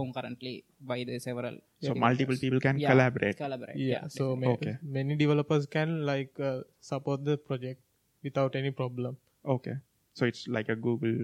concurrently 0.00 0.54
by 0.80 0.98
the 1.08 1.18
several. 1.26 1.54
so 1.80 1.88
developers. 1.88 2.00
multiple 2.08 2.36
people 2.42 2.60
can 2.64 2.78
Yeah, 2.82 2.90
collaborate 2.90 3.36
Collaborate. 3.42 3.76
Yeah. 3.76 3.88
Yeah. 3.94 4.04
so 4.16 4.24
ma- 4.42 4.52
Okay. 4.54 4.74
many 4.96 5.14
developers 5.22 5.64
can 5.76 5.90
like 6.10 6.32
uh, 6.48 6.60
support 6.90 7.24
the 7.28 7.36
project 7.48 7.80
without 8.28 8.56
any 8.62 8.72
problem. 8.82 9.16
okay 9.56 9.76
so 10.18 10.24
it's 10.30 10.42
like 10.56 10.68
a 10.74 10.76
google 10.86 11.16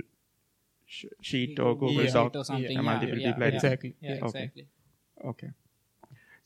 sh- 0.97 1.15
sheet 1.29 1.59
or 1.65 1.71
google 1.83 2.05
Yeah. 2.09 2.13
doc 2.19 2.29
Sheet 2.33 2.39
or 2.41 2.45
something. 2.51 2.77
Yeah, 2.77 2.83
Yeah, 2.83 2.89
multiple 2.91 3.19
yeah, 3.23 3.29
people 3.33 3.43
yeah, 3.49 3.55
Exactly. 3.61 3.91
Yeah, 4.01 4.11
Yeah. 4.17 4.27
Okay. 4.29 4.45
exactly. 4.45 4.67
okay 5.33 5.51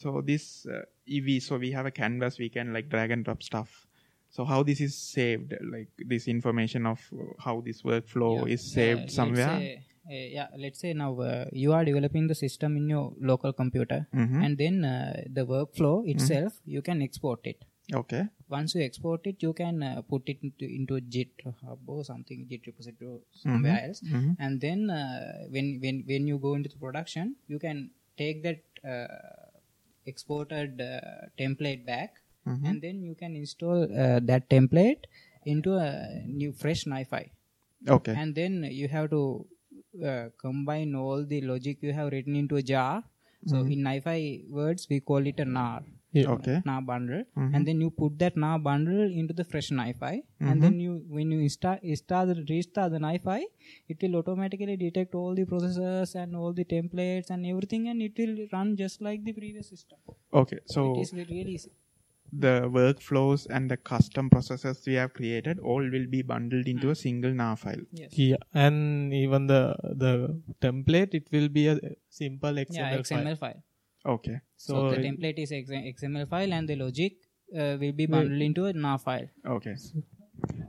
so 0.04 0.20
this 0.30 0.44
uh, 0.76 0.84
ev 1.18 1.28
so 1.48 1.58
we 1.64 1.70
have 1.78 1.86
a 1.90 1.94
canvas 1.98 2.38
we 2.44 2.48
can 2.56 2.72
like 2.76 2.88
drag 2.94 3.10
and 3.16 3.24
drop 3.28 3.42
stuff 3.50 3.70
so 4.36 4.44
how 4.52 4.58
this 4.70 4.80
is 4.86 4.94
saved 5.16 5.52
like 5.74 5.88
this 6.12 6.24
information 6.36 6.86
of 6.92 7.00
how 7.44 7.54
this 7.68 7.82
workflow 7.90 8.32
Yeah. 8.38 8.54
is 8.54 8.62
saved 8.78 9.04
Yeah, 9.06 9.16
somewhere 9.18 9.52
Let's 9.58 9.62
say, 9.62 9.82
uh, 10.16 10.26
yeah, 10.38 10.48
let's 10.64 10.80
say 10.84 10.92
now 11.04 11.10
uh, 11.20 11.44
you 11.64 11.72
are 11.76 11.84
developing 11.84 12.26
the 12.32 12.34
system 12.40 12.76
in 12.80 12.84
your 12.94 13.04
local 13.30 13.52
computer, 13.60 13.98
Mhm. 14.24 14.36
and 14.44 14.58
then 14.62 14.76
uh, 14.84 15.22
the 15.38 15.44
workflow 15.54 15.94
itself 16.12 16.60
you 16.74 16.82
can 16.88 17.02
export 17.06 17.40
it. 17.52 17.64
okay 18.00 18.20
Once 18.48 18.74
you 18.76 18.82
export 18.82 19.26
it, 19.26 19.42
you 19.42 19.52
can 19.52 19.82
uh, 19.82 20.02
put 20.10 20.28
it 20.28 20.38
into, 20.42 20.64
into 20.64 21.00
Git 21.00 21.30
hub 21.62 21.78
or 21.86 22.04
something, 22.04 22.46
Git 22.50 22.66
repository 22.66 23.10
or 23.14 23.20
somewhere 23.44 23.78
else, 23.86 24.00
Mhm. 24.02 24.36
and 24.38 24.60
then 24.60 24.90
uh, 24.90 25.46
when 25.54 25.66
when 25.84 25.96
when 26.10 26.26
you 26.30 26.38
go 26.46 26.54
into 26.58 26.68
the 26.74 26.80
production, 26.84 27.34
you 27.48 27.58
can 27.58 27.90
take 28.22 28.42
that 28.46 28.60
uh, 28.92 29.48
exported 30.12 30.80
uh, 30.80 31.00
template 31.42 31.84
back, 31.92 32.10
Mhm. 32.46 32.64
and 32.68 32.82
then 32.82 33.02
you 33.08 33.14
can 33.22 33.34
install 33.42 33.82
uh, 34.04 34.20
that 34.30 34.48
template 34.54 35.02
into 35.54 35.74
a 35.86 35.90
new 36.42 36.52
fresh 36.62 36.84
NiFi. 36.94 37.24
Okay. 37.96 38.14
And 38.20 38.34
then 38.40 38.54
you 38.80 38.86
have 38.88 39.10
to 39.10 39.20
uh, 40.10 40.26
combine 40.44 40.94
all 40.94 41.24
the 41.32 41.40
logic 41.50 41.78
you 41.82 41.92
have 41.92 42.10
written 42.12 42.36
into 42.36 42.56
a 42.56 42.62
jar. 42.62 43.04
So 43.50 43.58
in 43.74 43.80
NiFi 43.86 44.48
words 44.48 44.88
we 44.90 44.98
call 45.08 45.26
it 45.30 45.38
a 45.38 45.44
nar 45.44 45.82
Yeah. 46.12 46.30
okay. 46.34 46.62
Nar 46.64 46.80
bundle. 46.82 47.22
Mhm. 47.36 47.54
and 47.56 47.66
then 47.68 47.80
you 47.84 47.90
put 47.90 48.18
that 48.20 48.36
nar 48.42 48.58
bundle 48.58 49.10
into 49.20 49.34
the 49.40 49.44
fresh 49.44 49.68
NiFi 49.78 50.12
and 50.40 50.62
then 50.62 50.78
you 50.84 50.92
when 51.16 51.30
you 51.36 51.48
start 51.56 51.80
start 52.02 52.28
the 52.28 52.36
restart 52.50 52.92
the 52.92 52.98
NiFi 53.06 53.40
it 53.94 54.00
will 54.02 54.16
automatically 54.20 54.76
detect 54.84 55.14
all 55.14 55.34
the 55.40 55.44
processors 55.54 56.14
and 56.22 56.34
all 56.36 56.52
the 56.60 56.64
templates 56.74 57.28
and 57.30 57.44
everything 57.54 57.88
and 57.88 58.00
it 58.08 58.16
will 58.22 58.36
run 58.54 58.76
just 58.76 59.02
like 59.08 59.24
the 59.24 59.34
previous 59.40 59.68
system. 59.74 59.98
Okay 60.42 60.60
so 60.76 60.86
it 60.94 61.02
is 61.08 61.12
really 61.20 61.42
easy. 61.56 61.72
the 62.44 62.54
workflows 62.76 63.42
and 63.56 63.70
the 63.72 63.76
custom 63.90 64.28
processes 64.30 64.78
we 64.86 64.94
have 65.00 65.12
created 65.18 65.58
all 65.60 65.84
will 65.94 66.06
be 66.14 66.22
bundled 66.32 66.66
into 66.72 66.88
a 66.94 66.96
single 67.02 67.34
nar 67.40 67.54
file. 67.60 67.84
Yes. 68.00 68.16
Yeah, 68.22 68.42
and 68.64 69.12
even 69.22 69.46
the 69.52 69.60
the 70.04 70.10
template 70.64 71.14
it 71.20 71.28
will 71.36 71.48
be 71.60 71.64
a 71.74 71.78
simple 72.22 72.54
XML, 72.64 72.78
yeah 72.80 72.96
xml 73.04 73.28
file. 73.28 73.38
file 73.44 73.62
okay 74.14 74.40
so, 74.56 74.74
So 74.74 74.90
the 74.90 74.96
template 75.06 75.38
is 75.38 75.52
xml 75.52 76.28
file 76.28 76.52
and 76.52 76.68
the 76.68 76.76
logic 76.76 77.14
uh, 77.54 77.76
will 77.80 77.92
be 77.92 78.06
bundled 78.06 78.42
into 78.42 78.66
a 78.66 78.72
nar 78.72 78.98
file 78.98 79.28
Okay. 79.46 79.74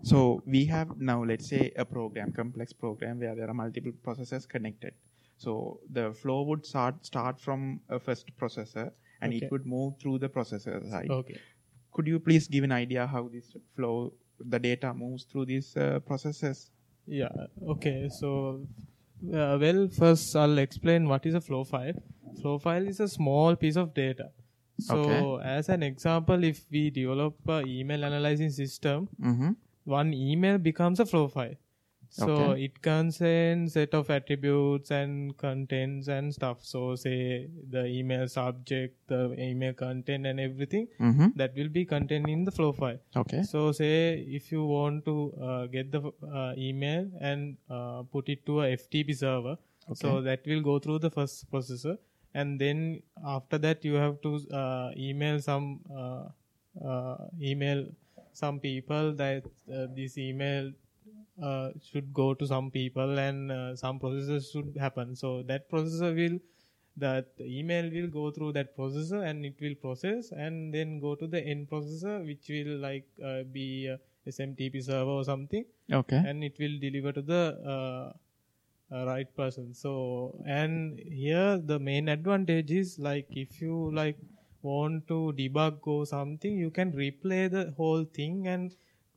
So 0.03 0.41
we 0.45 0.65
have 0.65 0.99
now, 0.99 1.23
let's 1.23 1.47
say, 1.47 1.71
a 1.75 1.85
program, 1.85 2.31
complex 2.31 2.73
program 2.73 3.19
where 3.19 3.35
there 3.35 3.49
are 3.49 3.53
multiple 3.53 3.91
processors 4.05 4.47
connected. 4.47 4.93
So 5.37 5.81
the 5.91 6.13
flow 6.13 6.43
would 6.43 6.65
start 6.65 7.05
start 7.05 7.39
from 7.39 7.81
a 7.89 7.99
first 7.99 8.31
processor, 8.37 8.91
and 9.21 9.33
Okay. 9.33 9.45
it 9.45 9.51
would 9.51 9.65
move 9.65 9.99
through 9.99 10.19
the 10.19 10.29
processor 10.29 10.77
side. 10.89 11.11
Okay. 11.11 11.39
Could 11.91 12.07
you 12.07 12.19
please 12.19 12.47
give 12.47 12.63
an 12.63 12.71
idea 12.71 13.05
how 13.07 13.27
this 13.27 13.55
flow, 13.75 14.13
the 14.39 14.59
data 14.59 14.93
moves 14.93 15.25
through 15.25 15.45
these 15.45 15.75
uh, 15.75 15.99
processors? 16.07 16.69
Yeah. 17.05 17.47
Okay. 17.75 18.09
So, 18.09 18.65
uh, 19.33 19.57
well, 19.59 19.87
first 19.89 20.35
I'll 20.35 20.57
explain 20.57 21.07
what 21.07 21.25
is 21.25 21.33
a 21.33 21.41
flow 21.41 21.63
file. 21.63 21.93
Flow 22.41 22.57
file 22.59 22.87
is 22.87 22.99
a 22.99 23.07
small 23.07 23.55
piece 23.55 23.75
of 23.75 23.93
data. 23.93 24.29
So, 24.79 24.95
Okay. 24.97 25.43
as 25.57 25.69
an 25.69 25.81
example, 25.83 26.43
if 26.43 26.65
we 26.71 26.89
develop 26.91 27.35
a 27.49 27.61
email 27.65 28.05
analyzing 28.05 28.51
system, 28.51 29.09
Mm-hmm. 29.21 29.51
one 29.85 30.13
email 30.13 30.57
becomes 30.57 30.99
a 30.99 31.05
flow 31.05 31.27
file. 31.27 31.55
So 32.09 32.27
Okay. 32.29 32.63
it 32.65 32.81
contains 32.81 33.73
set 33.73 33.93
of 33.93 34.09
attributes 34.09 34.91
and 34.91 35.35
contents 35.37 36.07
and 36.07 36.33
stuff. 36.33 36.63
So 36.63 36.95
say 36.95 37.49
the 37.69 37.85
email 37.85 38.27
subject, 38.27 38.95
the 39.07 39.35
email 39.39 39.73
content 39.73 40.25
and 40.25 40.39
everything 40.39 40.87
Mm-hmm. 40.99 41.27
that 41.35 41.55
will 41.55 41.69
be 41.69 41.85
contained 41.85 42.29
in 42.29 42.43
the 42.45 42.51
flow 42.51 42.71
file. 42.71 42.99
Okay. 43.15 43.43
So 43.43 43.71
say 43.71 44.19
if 44.39 44.51
you 44.51 44.65
want 44.65 45.05
to 45.05 45.33
uh, 45.41 45.65
get 45.67 45.91
the 45.91 46.01
uh, 46.33 46.53
email 46.57 47.09
and 47.19 47.57
uh, 47.69 48.03
put 48.03 48.29
it 48.29 48.45
to 48.45 48.61
a 48.61 48.77
FTP 48.77 49.15
server, 49.17 49.57
okay. 49.89 49.95
so 50.07 50.21
that 50.21 50.45
will 50.45 50.61
go 50.61 50.79
through 50.79 50.99
the 50.99 51.09
first 51.11 51.49
processor, 51.51 51.97
and 52.33 52.59
then 52.59 53.01
after 53.25 53.57
that 53.57 53.83
you 53.85 53.93
have 53.95 54.21
to 54.21 54.35
uh, 54.53 54.91
email 54.97 55.39
some 55.41 55.79
uh, 55.95 56.25
uh, 56.85 57.17
email 57.41 57.85
some 58.33 58.59
people 58.59 59.13
that 59.13 59.43
uh, 59.73 59.87
this 59.95 60.17
email 60.17 60.71
uh, 61.41 61.69
should 61.83 62.13
go 62.13 62.33
to 62.33 62.47
some 62.47 62.71
people 62.71 63.19
and 63.19 63.51
uh, 63.51 63.75
some 63.75 63.99
processes 63.99 64.49
should 64.51 64.75
happen. 64.79 65.15
So 65.15 65.43
that 65.43 65.69
processor 65.69 66.15
will 66.15 66.39
that 66.97 67.27
email 67.39 67.89
will 67.91 68.07
go 68.07 68.31
through 68.31 68.51
that 68.53 68.75
processor 68.75 69.23
and 69.23 69.45
it 69.45 69.55
will 69.61 69.75
process 69.75 70.31
and 70.31 70.73
then 70.73 70.99
go 70.99 71.13
to 71.15 71.27
the 71.27 71.39
end 71.39 71.69
processor 71.69 72.25
which 72.25 72.49
will 72.49 72.77
like 72.79 73.05
uh, 73.23 73.43
be 73.51 73.85
a 73.87 73.99
SMTP 74.27 74.83
server 74.83 75.11
or 75.11 75.23
something 75.23 75.63
Okay. 75.91 76.17
and 76.17 76.43
it 76.43 76.55
will 76.59 76.79
deliver 76.79 77.11
to 77.11 77.21
the 77.21 77.43
uh, 77.65 78.95
uh, 78.95 79.05
right 79.05 79.33
person 79.35 79.73
so 79.73 80.41
and 80.47 80.99
here 80.99 81.57
the 81.57 81.77
main 81.77 82.09
advantage 82.09 82.71
is 82.71 82.97
like 82.97 83.27
if 83.29 83.61
you 83.61 83.91
like 83.93 84.17
want 84.61 85.07
to 85.07 85.33
debug 85.37 85.79
or 85.85 86.05
something 86.05 86.57
you 86.57 86.71
can 86.71 86.91
replay 86.93 87.49
the 87.49 87.73
whole 87.77 88.03
thing 88.05 88.47
and 88.47 88.71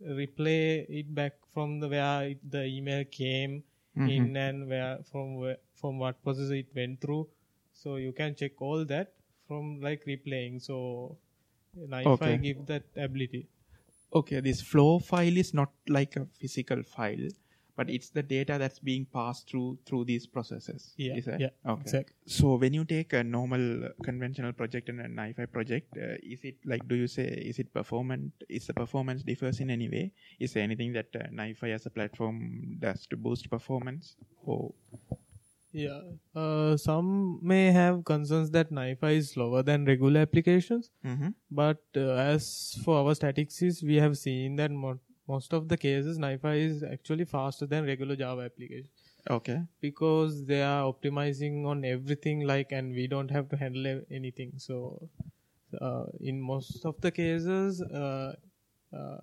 replay 0.06 0.86
it 0.88 1.14
back 1.14 1.32
from 1.52 1.80
the 1.80 1.88
where 1.88 2.28
it, 2.28 2.50
the 2.50 2.64
email 2.64 3.04
came 3.04 3.62
mm-hmm. 3.96 4.08
in 4.08 4.36
and 4.36 4.68
where 4.68 4.98
from 5.10 5.36
where 5.36 5.56
from 5.74 5.98
what 5.98 6.22
process 6.22 6.50
it 6.50 6.66
went 6.74 7.00
through. 7.00 7.26
So 7.72 7.96
you 7.96 8.12
can 8.12 8.34
check 8.34 8.60
all 8.60 8.84
that 8.84 9.12
from 9.46 9.80
like 9.80 10.04
replaying. 10.06 10.62
So 10.62 11.16
NiFi 11.78 12.06
Okay. 12.06 12.36
give 12.38 12.66
that 12.66 12.84
ability. 12.96 13.48
Okay, 14.12 14.40
this 14.40 14.60
flow 14.60 14.98
file 14.98 15.36
is 15.36 15.54
not 15.54 15.70
like 15.88 16.16
a 16.16 16.26
physical 16.38 16.82
file, 16.82 17.28
but 17.76 17.88
it's 17.90 18.11
the 18.11 18.22
data 18.22 18.56
that's 18.59 18.78
being 18.78 19.06
passed 19.12 19.48
through 19.50 19.78
through 19.87 20.04
these 20.04 20.26
processes. 20.26 20.94
Yeah, 20.96 21.16
Is 21.16 21.24
that? 21.26 21.40
yeah, 21.40 21.50
Okay. 21.66 21.83
exactly. 21.83 22.14
So 22.26 22.56
when 22.56 22.74
you 22.74 22.85
take 22.85 23.12
a 23.12 23.22
normal 23.24 23.85
uh, 23.85 23.88
conventional 24.02 24.52
project 24.52 24.88
and 24.88 25.00
a 25.00 25.09
NiFi 25.09 25.50
project, 25.52 25.96
uh, 25.96 26.16
is 26.22 26.40
it 26.44 26.56
like 26.64 26.87
do 26.88 26.94
you 26.94 27.06
say 27.06 27.24
is 27.28 27.59
it 27.59 27.72
performant? 27.72 28.33
Is 28.48 28.66
the 28.66 28.74
performance 28.74 29.22
differs 29.22 29.61
in 29.61 29.70
any 29.70 29.88
way? 29.88 30.12
Is 30.38 30.52
there 30.54 30.62
anything 30.62 30.92
that 30.94 31.09
uh, 31.14 31.26
NiFi 31.33 31.74
as 31.74 31.87
a 31.87 31.90
platform 31.90 32.76
does 32.80 33.06
to 33.09 33.16
boost 33.16 33.50
performance? 33.50 34.16
Or 34.44 34.72
Yeah. 35.72 36.00
Uh, 36.35 36.76
some 36.76 37.38
may 37.50 37.70
have 37.70 38.04
concerns 38.04 38.50
that 38.54 38.70
NiFi 38.72 39.11
is 39.18 39.30
slower 39.35 39.62
than 39.62 39.85
regular 39.85 40.20
applications. 40.26 40.90
Mhm. 41.04 41.35
But 41.50 41.78
uh, 41.96 42.14
as 42.33 42.76
for 42.85 42.96
our 43.02 43.14
statistics, 43.14 43.80
we 43.90 43.96
have 44.04 44.16
seen 44.18 44.56
that 44.56 44.72
mo- 44.72 44.98
most 45.32 45.52
of 45.58 45.68
the 45.72 45.76
cases 45.76 46.18
NiFi 46.18 46.56
is 46.68 46.82
actually 46.82 47.26
faster 47.36 47.66
than 47.66 47.86
regular 47.92 48.16
Java 48.16 48.42
application 48.42 48.90
okay, 49.28 49.62
because 49.80 50.44
they 50.44 50.62
are 50.62 50.92
optimizing 50.92 51.66
on 51.66 51.84
everything 51.84 52.46
like 52.46 52.72
and 52.72 52.94
we 52.94 53.06
don't 53.06 53.30
have 53.30 53.48
to 53.50 53.56
handle 53.56 54.00
anything. 54.10 54.52
So 54.56 55.08
uh, 55.80 56.04
in 56.20 56.40
most 56.40 56.84
of 56.84 57.00
the 57.00 57.10
cases, 57.10 57.82
uh, 57.82 58.34
uh, 58.92 59.20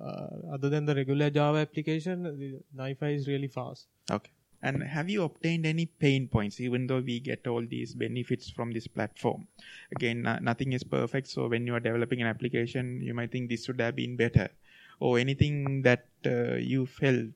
uh, 0.00 0.28
other 0.52 0.68
than 0.68 0.84
the 0.84 0.94
regular 0.94 1.30
Java 1.30 1.58
application, 1.58 2.22
the 2.22 2.60
NiFi 2.76 3.16
is 3.16 3.28
really 3.28 3.48
fast. 3.48 3.86
okay. 4.10 4.30
And 4.62 4.82
have 4.82 5.08
you 5.08 5.22
obtained 5.22 5.64
any 5.64 5.86
pain 5.86 6.28
points, 6.28 6.60
even 6.60 6.86
though 6.86 7.00
we 7.00 7.18
get 7.18 7.46
all 7.46 7.64
these 7.66 7.94
benefits 7.94 8.50
from 8.50 8.72
this 8.72 8.86
platform? 8.86 9.46
Again, 9.96 10.20
no- 10.20 10.38
nothing 10.38 10.74
is 10.74 10.84
perfect. 10.84 11.28
So 11.28 11.48
when 11.48 11.66
you 11.66 11.74
are 11.74 11.80
developing 11.80 12.20
an 12.20 12.26
application, 12.26 13.00
you 13.00 13.14
might 13.14 13.32
think 13.32 13.48
this 13.48 13.64
should 13.64 13.80
have 13.80 13.96
been 13.96 14.16
better, 14.16 14.50
or 15.00 15.18
anything 15.18 15.82
that 15.82 16.06
uh, 16.26 16.54
you 16.54 16.86
felt 16.86 17.26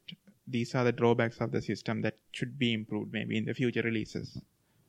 these 0.46 0.74
are 0.74 0.84
the 0.84 0.92
drawbacks 0.92 1.38
of 1.40 1.50
the 1.50 1.62
system 1.62 2.02
that 2.02 2.16
should 2.32 2.58
be 2.58 2.72
improved, 2.72 3.12
maybe 3.12 3.36
in 3.36 3.44
the 3.44 3.54
future 3.54 3.82
releases. 3.82 4.40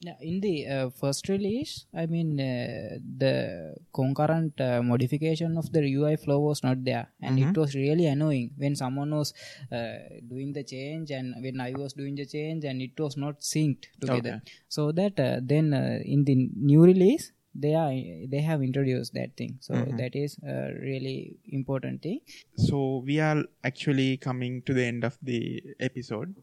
Yeah, 0.02 0.18
in 0.22 0.42
the 0.42 0.68
uh, 0.68 0.90
first 0.90 1.30
release, 1.30 1.86
I 1.96 2.06
mean, 2.06 2.40
uh, 2.40 3.00
the 3.18 3.76
concurrent 3.94 4.60
uh, 4.60 4.82
modification 4.84 5.58
of 5.58 5.72
the 5.72 5.82
UI 5.82 6.18
flow 6.18 6.40
was 6.40 6.62
not 6.64 6.84
there, 6.84 7.08
and 7.22 7.40
it 7.40 7.58
was 7.58 7.74
really 7.74 8.06
annoying 8.06 8.52
when 8.58 8.76
someone 8.76 9.16
was 9.16 9.34
uh, 9.72 9.96
doing 10.28 10.52
the 10.52 10.64
change 10.64 11.12
and 11.12 11.34
when 11.42 11.62
I 11.62 11.72
was 11.72 11.94
doing 11.94 12.14
the 12.16 12.26
change, 12.26 12.66
and 12.66 12.82
it 12.82 13.00
was 13.00 13.16
not 13.16 13.40
synced 13.40 13.86
together. 14.00 14.42
Okay. 14.44 14.52
So 14.68 14.92
that 14.92 15.18
uh, 15.18 15.40
then 15.42 15.74
uh, 15.74 16.00
in 16.04 16.26
the 16.26 16.50
new 16.56 16.84
release, 16.84 17.32
they 17.56 17.74
are 17.74 17.94
they 18.28 18.42
have 18.42 18.62
introduced 18.62 19.14
that 19.14 19.36
thing. 19.38 19.58
So 19.62 19.74
that 19.98 20.16
is 20.16 20.38
a 20.44 20.74
really 20.82 21.38
important 21.52 22.02
thing. 22.02 22.20
So 22.58 23.04
we 23.06 23.20
are 23.20 23.44
actually 23.64 24.18
coming 24.18 24.62
to 24.64 24.74
the 24.74 24.84
end 24.84 25.04
of 25.04 25.18
the 25.22 25.64
episode. 25.80 26.36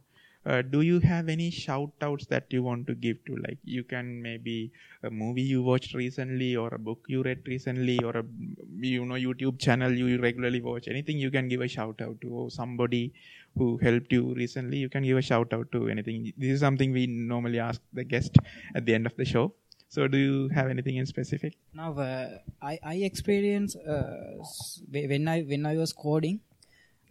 Uh, 0.45 0.61
do 0.61 0.81
you 0.81 0.99
have 0.99 1.29
any 1.29 1.51
shout 1.53 1.93
outs 2.03 2.27
that 2.27 2.47
you 2.51 2.65
want 2.65 2.85
to 2.85 2.97
give 2.97 3.25
to 3.25 3.37
like 3.47 3.59
you 3.63 3.85
can 3.85 4.21
maybe 4.21 4.73
a 5.05 5.11
movie 5.11 5.43
you 5.43 5.63
watched 5.63 5.95
recently 5.95 6.57
or 6.57 6.67
a 6.75 6.79
book 6.81 6.99
you 7.07 7.23
read 7.23 7.47
recently 7.47 7.97
or 8.03 8.11
a 8.17 8.25
you 8.77 9.05
know 9.05 9.15
youtube 9.15 9.57
channel 9.61 9.93
you 9.93 10.19
regularly 10.21 10.61
watch 10.61 10.89
anything 10.89 11.17
you 11.17 11.31
can 11.31 11.47
give 11.47 11.61
a 11.61 11.69
shout 11.69 12.03
out 12.03 12.21
to 12.21 12.29
or 12.29 12.51
somebody 12.51 13.13
who 13.57 13.77
helped 13.77 14.13
you 14.13 14.35
recently 14.35 14.79
you 14.79 14.89
can 14.89 15.05
give 15.05 15.17
a 15.17 15.23
shout 15.23 15.53
out 15.53 15.71
to 15.71 15.89
anything 15.89 16.33
this 16.37 16.51
is 16.51 16.59
something 16.59 16.91
we 16.91 17.07
normally 17.07 17.61
ask 17.61 17.81
the 17.93 18.03
guest 18.03 18.37
at 18.75 18.85
the 18.85 18.93
end 18.93 19.07
of 19.07 19.15
the 19.15 19.25
show 19.25 19.55
so 19.93 20.09
do 20.09 20.17
you 20.17 20.49
have 20.49 20.69
anything 20.71 20.97
in 20.97 21.05
specific? 21.05 21.55
Now 21.75 21.93
uh, 21.93 22.39
i 22.63 22.79
i 22.83 22.95
experience 23.11 23.77
uh, 23.77 24.41
when 24.91 25.29
i 25.29 25.43
when 25.43 25.67
i 25.67 25.77
was 25.77 25.93
coding 25.93 26.41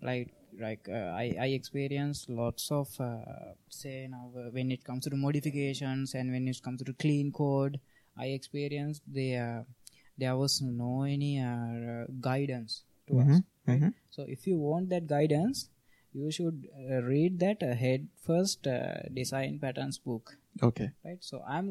like 0.02 0.34
like 0.60 0.88
uh, 0.90 1.10
i 1.24 1.26
i 1.46 1.48
experienced 1.60 2.30
lots 2.30 2.72
of 2.72 2.90
uh, 3.00 3.54
say 3.70 4.08
now 4.10 4.32
uh, 4.36 4.50
when 4.58 4.72
it 4.72 4.84
comes 4.84 5.06
to 5.06 5.16
modifications 5.16 6.16
and 6.16 6.32
when 6.32 6.48
it 6.48 6.62
comes 6.62 6.84
to 6.84 6.94
clean 7.06 7.32
code 7.32 7.80
i 8.18 8.28
experienced 8.40 9.04
there 9.08 9.66
there 10.18 10.36
was 10.36 10.62
no 10.62 11.04
any 11.04 11.34
uh, 11.40 12.06
guidance 12.30 12.84
to 13.08 13.20
us 13.20 13.42
right? 13.68 13.94
so 14.10 14.26
if 14.28 14.46
you 14.48 14.58
want 14.58 14.90
that 14.90 15.08
guidance 15.08 15.70
you 16.14 16.32
should 16.32 16.68
uh, 16.92 17.02
read 17.04 17.40
that 17.40 17.62
uh, 17.64 17.74
head 17.76 18.08
first 18.26 18.68
uh, 18.68 19.02
design 19.14 19.60
patterns 19.60 19.98
book 19.98 20.38
okay 20.62 20.90
right 21.06 21.24
so 21.24 21.42
i'm 21.48 21.68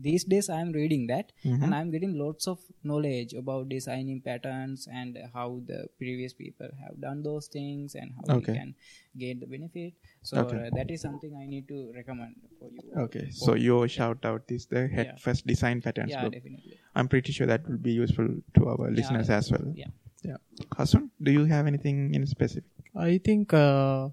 these 0.00 0.24
days 0.24 0.48
i'm 0.48 0.72
reading 0.72 1.06
that 1.08 1.32
Mm-hmm. 1.44 1.62
and 1.64 1.74
i'm 1.74 1.90
getting 1.90 2.14
lots 2.18 2.46
of 2.52 2.58
knowledge 2.82 3.34
about 3.34 3.68
designing 3.68 4.20
patterns 4.28 4.88
and 5.00 5.18
how 5.34 5.60
the 5.66 5.86
previous 5.98 6.32
people 6.32 6.68
have 6.82 6.98
done 7.00 7.22
those 7.22 7.48
things 7.48 7.94
and 7.94 8.12
how 8.16 8.36
Okay. 8.36 8.52
we 8.52 8.58
can 8.58 8.74
gain 9.18 9.40
the 9.40 9.46
benefit 9.46 9.92
so 10.22 10.38
Okay. 10.44 10.56
uh, 10.66 10.70
that 10.78 10.90
is 10.90 11.02
something 11.02 11.36
i 11.42 11.46
need 11.46 11.68
to 11.68 11.92
recommend 11.94 12.36
for 12.58 12.70
you 12.72 12.82
okay 13.04 13.28
so 13.30 13.54
your 13.54 13.86
shout 13.88 14.24
out 14.24 14.42
is 14.58 14.66
the 14.66 14.86
head 14.88 15.06
Yeah. 15.10 15.16
first 15.26 15.46
design 15.46 15.82
patterns 15.88 16.10
yeah 16.16 16.22
book 16.24 16.32
definitely 16.38 16.78
I'm 16.94 17.08
pretty 17.08 17.32
sure 17.32 17.46
that 17.46 17.68
will 17.68 17.78
be 17.90 17.92
useful 17.92 18.28
to 18.56 18.68
our 18.68 18.90
listeners 18.90 19.28
as 19.40 19.50
well. 19.52 19.68
yeah 19.74 19.92
Yeah. 20.30 20.36
Hasan, 20.78 21.10
do 21.28 21.32
you 21.36 21.44
have 21.52 21.66
anything 21.70 22.14
in 22.16 22.26
specific? 22.26 22.81
I 22.94 23.18
think 23.18 23.52
uh, 23.54 24.08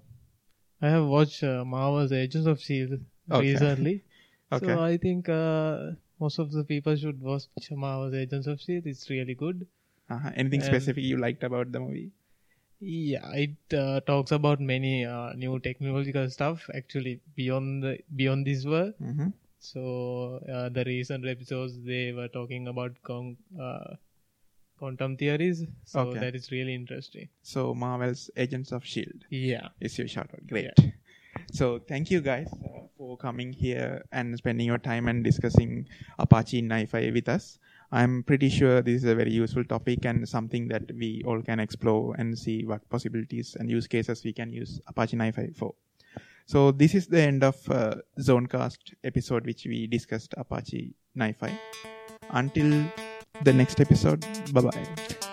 I 0.82 0.88
have 0.88 1.06
watched 1.06 1.42
uh, 1.42 1.64
Marvel's 1.64 2.12
Agents 2.12 2.46
of 2.46 2.60
Shield 2.60 3.00
Okay. 3.30 3.52
recently. 3.52 4.02
Okay. 4.52 4.66
So 4.66 4.80
I 4.82 4.96
think 4.96 5.28
uh, 5.28 5.92
most 6.18 6.40
of 6.40 6.50
the 6.50 6.64
people 6.64 6.96
should 6.96 7.20
watch 7.22 7.44
Marvel's 7.70 8.14
Agents 8.14 8.48
of 8.48 8.60
Shield. 8.60 8.84
It's 8.84 9.08
really 9.08 9.34
good. 9.34 9.64
Uh-huh. 10.10 10.30
Anything 10.34 10.60
And- 10.62 10.66
specific 10.72 11.04
you 11.04 11.18
liked 11.18 11.44
about 11.44 11.70
the 11.70 11.78
movie? 11.78 12.10
Yeah, 12.80 13.30
it 13.34 13.74
uh, 13.74 14.00
talks 14.00 14.32
about 14.32 14.58
many 14.58 15.04
uh, 15.04 15.34
new 15.34 15.58
technological 15.60 16.28
stuff 16.30 16.68
actually 16.74 17.20
beyond 17.36 17.82
the 17.84 17.98
beyond 18.16 18.46
this 18.46 18.64
world. 18.64 18.94
Mm-hmm. 19.00 19.28
So 19.60 20.40
uh, 20.52 20.70
the 20.70 20.84
recent 20.86 21.26
episodes 21.28 21.74
they 21.84 22.12
were 22.12 22.28
talking 22.28 22.68
about 22.68 22.92
con- 23.04 23.36
uh, 23.60 23.96
quantum 24.80 25.16
theories. 25.22 25.62
So 25.84 26.00
Okay. 26.00 26.20
that 26.20 26.34
is 26.40 26.50
really 26.50 26.74
interesting. 26.74 27.28
So 27.42 27.74
Marvel's 27.74 28.30
Agents 28.36 28.72
of 28.72 28.84
Shield 28.84 29.24
Yeah. 29.30 29.68
is 29.80 29.98
your 29.98 30.08
shout 30.08 30.30
out. 30.34 30.46
Great. 30.46 30.78
So 31.52 31.78
thank 31.90 32.10
you 32.10 32.20
guys 32.20 32.48
uh, 32.52 32.86
for 32.96 33.16
coming 33.16 33.52
here 33.52 34.04
and 34.12 34.36
spending 34.42 34.66
your 34.66 34.78
time 34.78 35.08
and 35.12 35.22
discussing 35.24 35.86
Apache 36.18 36.62
NiFi 36.62 37.12
with 37.12 37.28
us. 37.28 37.58
I'm 37.92 38.22
pretty 38.22 38.48
sure 38.48 38.82
this 38.82 39.02
is 39.02 39.04
a 39.12 39.14
very 39.14 39.32
useful 39.32 39.64
topic 39.64 40.04
and 40.04 40.28
something 40.28 40.68
that 40.68 40.90
we 40.94 41.22
all 41.26 41.42
can 41.42 41.58
explore 41.66 42.14
and 42.18 42.38
see 42.38 42.64
what 42.64 42.88
possibilities 42.88 43.56
and 43.58 43.68
use 43.78 43.88
cases 43.88 44.22
we 44.24 44.32
can 44.32 44.52
use 44.52 44.80
Apache 44.86 45.16
NiFi 45.16 45.56
for. 45.56 45.74
So 46.46 46.70
this 46.72 46.94
is 46.94 47.06
the 47.08 47.20
end 47.20 47.42
of 47.44 47.56
uh, 47.70 47.96
Zonecast 48.28 48.94
episode 49.04 49.44
which 49.44 49.66
we 49.66 49.86
discussed 49.88 50.34
Apache 50.36 50.94
NiFi. 51.16 51.52
Until 52.30 52.84
the 53.42 53.52
next 53.52 53.80
episode, 53.80 54.24
bye 54.52 54.60
bye. 54.60 55.29